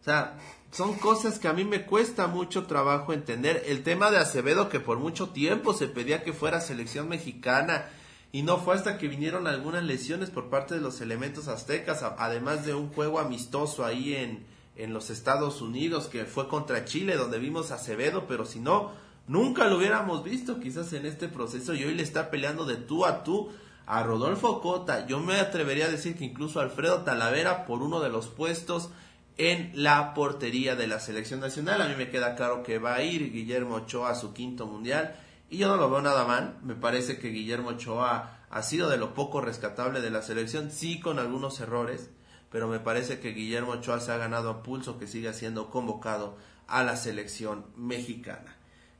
O 0.00 0.04
sea, 0.04 0.38
son 0.70 0.94
cosas 0.94 1.38
que 1.38 1.48
a 1.48 1.54
mí 1.54 1.64
me 1.64 1.86
cuesta 1.86 2.26
mucho 2.26 2.66
trabajo 2.66 3.12
entender. 3.12 3.64
El 3.66 3.82
tema 3.82 4.10
de 4.10 4.18
Acevedo, 4.18 4.68
que 4.68 4.78
por 4.78 4.98
mucho 4.98 5.30
tiempo 5.30 5.72
se 5.72 5.88
pedía 5.88 6.22
que 6.22 6.34
fuera 6.34 6.60
selección 6.60 7.08
mexicana, 7.08 7.88
y 8.32 8.42
no 8.42 8.58
fue 8.58 8.74
hasta 8.74 8.98
que 8.98 9.08
vinieron 9.08 9.46
algunas 9.46 9.82
lesiones 9.82 10.28
por 10.28 10.50
parte 10.50 10.74
de 10.74 10.82
los 10.82 11.00
elementos 11.00 11.48
aztecas, 11.48 12.02
además 12.18 12.66
de 12.66 12.74
un 12.74 12.88
juego 12.90 13.18
amistoso 13.18 13.86
ahí 13.86 14.14
en, 14.14 14.44
en 14.76 14.92
los 14.92 15.08
Estados 15.08 15.62
Unidos, 15.62 16.06
que 16.08 16.26
fue 16.26 16.48
contra 16.48 16.84
Chile, 16.84 17.16
donde 17.16 17.38
vimos 17.38 17.70
a 17.70 17.76
Acevedo, 17.76 18.26
pero 18.28 18.44
si 18.44 18.60
no, 18.60 18.92
nunca 19.26 19.66
lo 19.68 19.78
hubiéramos 19.78 20.22
visto 20.22 20.60
quizás 20.60 20.92
en 20.92 21.06
este 21.06 21.28
proceso, 21.28 21.72
y 21.74 21.84
hoy 21.84 21.94
le 21.94 22.02
está 22.02 22.30
peleando 22.30 22.66
de 22.66 22.76
tú 22.76 23.06
a 23.06 23.24
tú 23.24 23.50
a 23.86 24.02
Rodolfo 24.02 24.60
Cota, 24.60 25.06
yo 25.06 25.20
me 25.20 25.38
atrevería 25.38 25.86
a 25.86 25.90
decir 25.90 26.16
que 26.16 26.24
incluso 26.24 26.60
Alfredo 26.60 27.02
Talavera 27.02 27.64
por 27.66 27.82
uno 27.82 28.00
de 28.00 28.08
los 28.08 28.26
puestos 28.26 28.90
en 29.38 29.70
la 29.74 30.12
portería 30.12 30.74
de 30.74 30.88
la 30.88 30.98
selección 30.98 31.40
nacional. 31.40 31.80
A 31.80 31.88
mí 31.88 31.94
me 31.96 32.10
queda 32.10 32.34
claro 32.34 32.62
que 32.62 32.78
va 32.78 32.94
a 32.94 33.02
ir 33.02 33.32
Guillermo 33.32 33.76
Ochoa 33.76 34.10
a 34.10 34.14
su 34.16 34.32
quinto 34.32 34.66
mundial 34.66 35.14
y 35.50 35.58
yo 35.58 35.68
no 35.68 35.76
lo 35.76 35.88
veo 35.88 36.02
nada 36.02 36.24
mal. 36.24 36.58
Me 36.62 36.74
parece 36.74 37.18
que 37.18 37.28
Guillermo 37.28 37.70
Ochoa 37.70 38.40
ha 38.50 38.62
sido 38.62 38.88
de 38.88 38.96
lo 38.96 39.14
poco 39.14 39.40
rescatable 39.40 40.00
de 40.00 40.10
la 40.10 40.22
selección, 40.22 40.70
sí 40.72 40.98
con 40.98 41.20
algunos 41.20 41.60
errores, 41.60 42.10
pero 42.50 42.66
me 42.66 42.80
parece 42.80 43.20
que 43.20 43.32
Guillermo 43.32 43.72
Ochoa 43.72 44.00
se 44.00 44.10
ha 44.10 44.16
ganado 44.16 44.50
a 44.50 44.62
pulso 44.62 44.98
que 44.98 45.06
siga 45.06 45.32
siendo 45.32 45.70
convocado 45.70 46.36
a 46.66 46.82
la 46.82 46.96
selección 46.96 47.66
mexicana. 47.76 48.55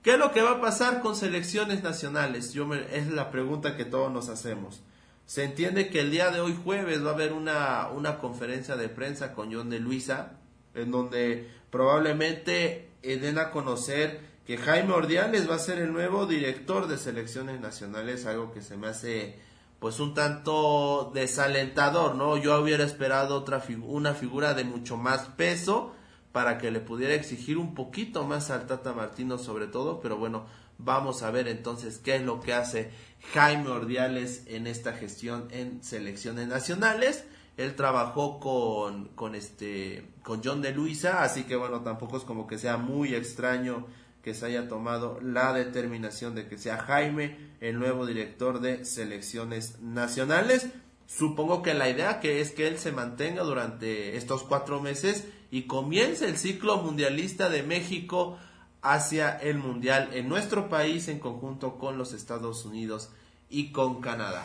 ¿Qué 0.06 0.12
es 0.12 0.20
lo 0.20 0.30
que 0.30 0.40
va 0.40 0.52
a 0.52 0.60
pasar 0.60 1.00
con 1.00 1.16
selecciones 1.16 1.82
nacionales? 1.82 2.52
Yo 2.52 2.72
es 2.72 3.08
la 3.08 3.32
pregunta 3.32 3.76
que 3.76 3.84
todos 3.84 4.12
nos 4.12 4.28
hacemos. 4.28 4.80
Se 5.24 5.42
entiende 5.42 5.90
que 5.90 5.98
el 5.98 6.12
día 6.12 6.30
de 6.30 6.38
hoy 6.38 6.56
jueves 6.62 7.04
va 7.04 7.10
a 7.10 7.14
haber 7.14 7.32
una, 7.32 7.88
una 7.88 8.18
conferencia 8.18 8.76
de 8.76 8.88
prensa 8.88 9.32
con 9.32 9.52
John 9.52 9.68
de 9.68 9.80
Luisa, 9.80 10.34
en 10.74 10.92
donde 10.92 11.50
probablemente 11.72 12.92
den 13.02 13.36
a 13.36 13.50
conocer 13.50 14.20
que 14.46 14.58
Jaime 14.58 14.94
Ordiales 14.94 15.50
va 15.50 15.56
a 15.56 15.58
ser 15.58 15.80
el 15.80 15.92
nuevo 15.92 16.26
director 16.26 16.86
de 16.86 16.98
selecciones 16.98 17.60
nacionales, 17.60 18.26
algo 18.26 18.52
que 18.52 18.62
se 18.62 18.76
me 18.76 18.86
hace 18.86 19.40
pues 19.80 19.98
un 19.98 20.14
tanto 20.14 21.10
desalentador, 21.14 22.14
¿no? 22.14 22.36
Yo 22.36 22.62
hubiera 22.62 22.84
esperado 22.84 23.34
otra 23.34 23.60
una 23.82 24.14
figura 24.14 24.54
de 24.54 24.62
mucho 24.62 24.96
más 24.96 25.22
peso 25.30 25.95
para 26.36 26.58
que 26.58 26.70
le 26.70 26.80
pudiera 26.80 27.14
exigir 27.14 27.56
un 27.56 27.74
poquito 27.74 28.26
más 28.26 28.50
al 28.50 28.66
Tata 28.66 28.92
Martino 28.92 29.38
sobre 29.38 29.68
todo, 29.68 30.00
pero 30.00 30.18
bueno, 30.18 30.44
vamos 30.76 31.22
a 31.22 31.30
ver 31.30 31.48
entonces 31.48 31.96
qué 31.96 32.16
es 32.16 32.22
lo 32.22 32.40
que 32.40 32.52
hace 32.52 32.90
Jaime 33.32 33.70
Ordiales 33.70 34.42
en 34.46 34.66
esta 34.66 34.92
gestión 34.92 35.48
en 35.50 35.82
selecciones 35.82 36.46
nacionales. 36.46 37.24
Él 37.56 37.74
trabajó 37.74 38.38
con, 38.38 39.06
con 39.14 39.34
este 39.34 40.10
con 40.22 40.42
John 40.44 40.60
de 40.60 40.72
Luisa, 40.72 41.22
así 41.22 41.44
que 41.44 41.56
bueno, 41.56 41.80
tampoco 41.80 42.18
es 42.18 42.24
como 42.24 42.46
que 42.46 42.58
sea 42.58 42.76
muy 42.76 43.14
extraño 43.14 43.86
que 44.22 44.34
se 44.34 44.44
haya 44.44 44.68
tomado 44.68 45.18
la 45.22 45.54
determinación 45.54 46.34
de 46.34 46.48
que 46.48 46.58
sea 46.58 46.76
Jaime 46.76 47.38
el 47.62 47.78
nuevo 47.78 48.04
director 48.04 48.60
de 48.60 48.84
selecciones 48.84 49.80
nacionales. 49.80 50.66
Supongo 51.06 51.62
que 51.62 51.72
la 51.72 51.88
idea 51.88 52.20
que 52.20 52.42
es 52.42 52.50
que 52.50 52.68
él 52.68 52.76
se 52.76 52.92
mantenga 52.92 53.42
durante 53.42 54.18
estos 54.18 54.42
cuatro 54.42 54.82
meses 54.82 55.24
y 55.56 55.62
comience 55.62 56.26
el 56.26 56.36
ciclo 56.36 56.76
mundialista 56.82 57.48
de 57.48 57.62
México 57.62 58.38
hacia 58.82 59.30
el 59.30 59.56
mundial 59.56 60.10
en 60.12 60.28
nuestro 60.28 60.68
país 60.68 61.08
en 61.08 61.18
conjunto 61.18 61.78
con 61.78 61.96
los 61.96 62.12
Estados 62.12 62.66
Unidos 62.66 63.08
y 63.48 63.72
con 63.72 64.02
Canadá. 64.02 64.44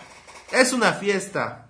Es 0.53 0.71
una 0.71 0.93
fiesta. 0.93 1.67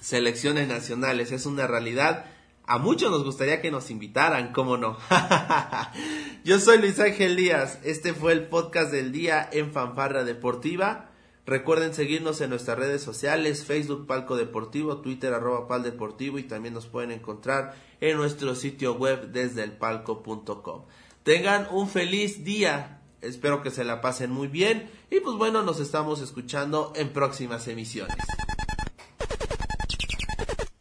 Selecciones 0.00 0.68
nacionales, 0.68 1.32
es 1.32 1.44
una 1.44 1.66
realidad. 1.66 2.24
A 2.66 2.78
muchos 2.78 3.10
nos 3.10 3.24
gustaría 3.24 3.60
que 3.60 3.70
nos 3.70 3.90
invitaran, 3.90 4.54
¿cómo 4.54 4.78
no? 4.78 4.96
Yo 6.44 6.58
soy 6.58 6.78
Luis 6.78 6.98
Ángel 7.00 7.36
Díaz. 7.36 7.78
Este 7.84 8.14
fue 8.14 8.32
el 8.32 8.46
podcast 8.46 8.90
del 8.90 9.12
día 9.12 9.46
en 9.52 9.70
Fanfarra 9.70 10.24
Deportiva. 10.24 11.10
Recuerden 11.46 11.92
seguirnos 11.92 12.40
en 12.40 12.50
nuestras 12.50 12.78
redes 12.78 13.02
sociales, 13.02 13.64
Facebook 13.64 14.06
Palco 14.06 14.36
Deportivo, 14.36 15.02
Twitter 15.02 15.34
arroba 15.34 15.68
Pal 15.68 15.82
Deportivo 15.82 16.38
y 16.38 16.44
también 16.44 16.72
nos 16.72 16.86
pueden 16.86 17.10
encontrar 17.10 17.74
en 18.00 18.16
nuestro 18.16 18.54
sitio 18.54 18.94
web 18.94 19.28
desde 19.28 19.62
elpalco.com. 19.62 20.84
Tengan 21.22 21.68
un 21.70 21.88
feliz 21.88 22.44
día. 22.44 23.02
Espero 23.20 23.62
que 23.62 23.70
se 23.70 23.84
la 23.84 24.00
pasen 24.00 24.30
muy 24.30 24.48
bien. 24.48 24.90
Y 25.10 25.20
pues 25.20 25.36
bueno, 25.36 25.62
nos 25.62 25.80
estamos 25.80 26.20
escuchando 26.22 26.92
en 26.96 27.12
próximas 27.12 27.68
emisiones. 27.68 28.16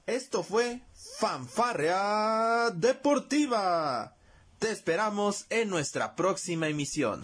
Esto 0.06 0.44
fue 0.44 0.82
Fanfarrea 1.20 2.72
Deportiva. 2.72 4.16
Te 4.60 4.72
esperamos 4.72 5.46
en 5.50 5.70
nuestra 5.70 6.16
próxima 6.16 6.68
emisión. 6.68 7.22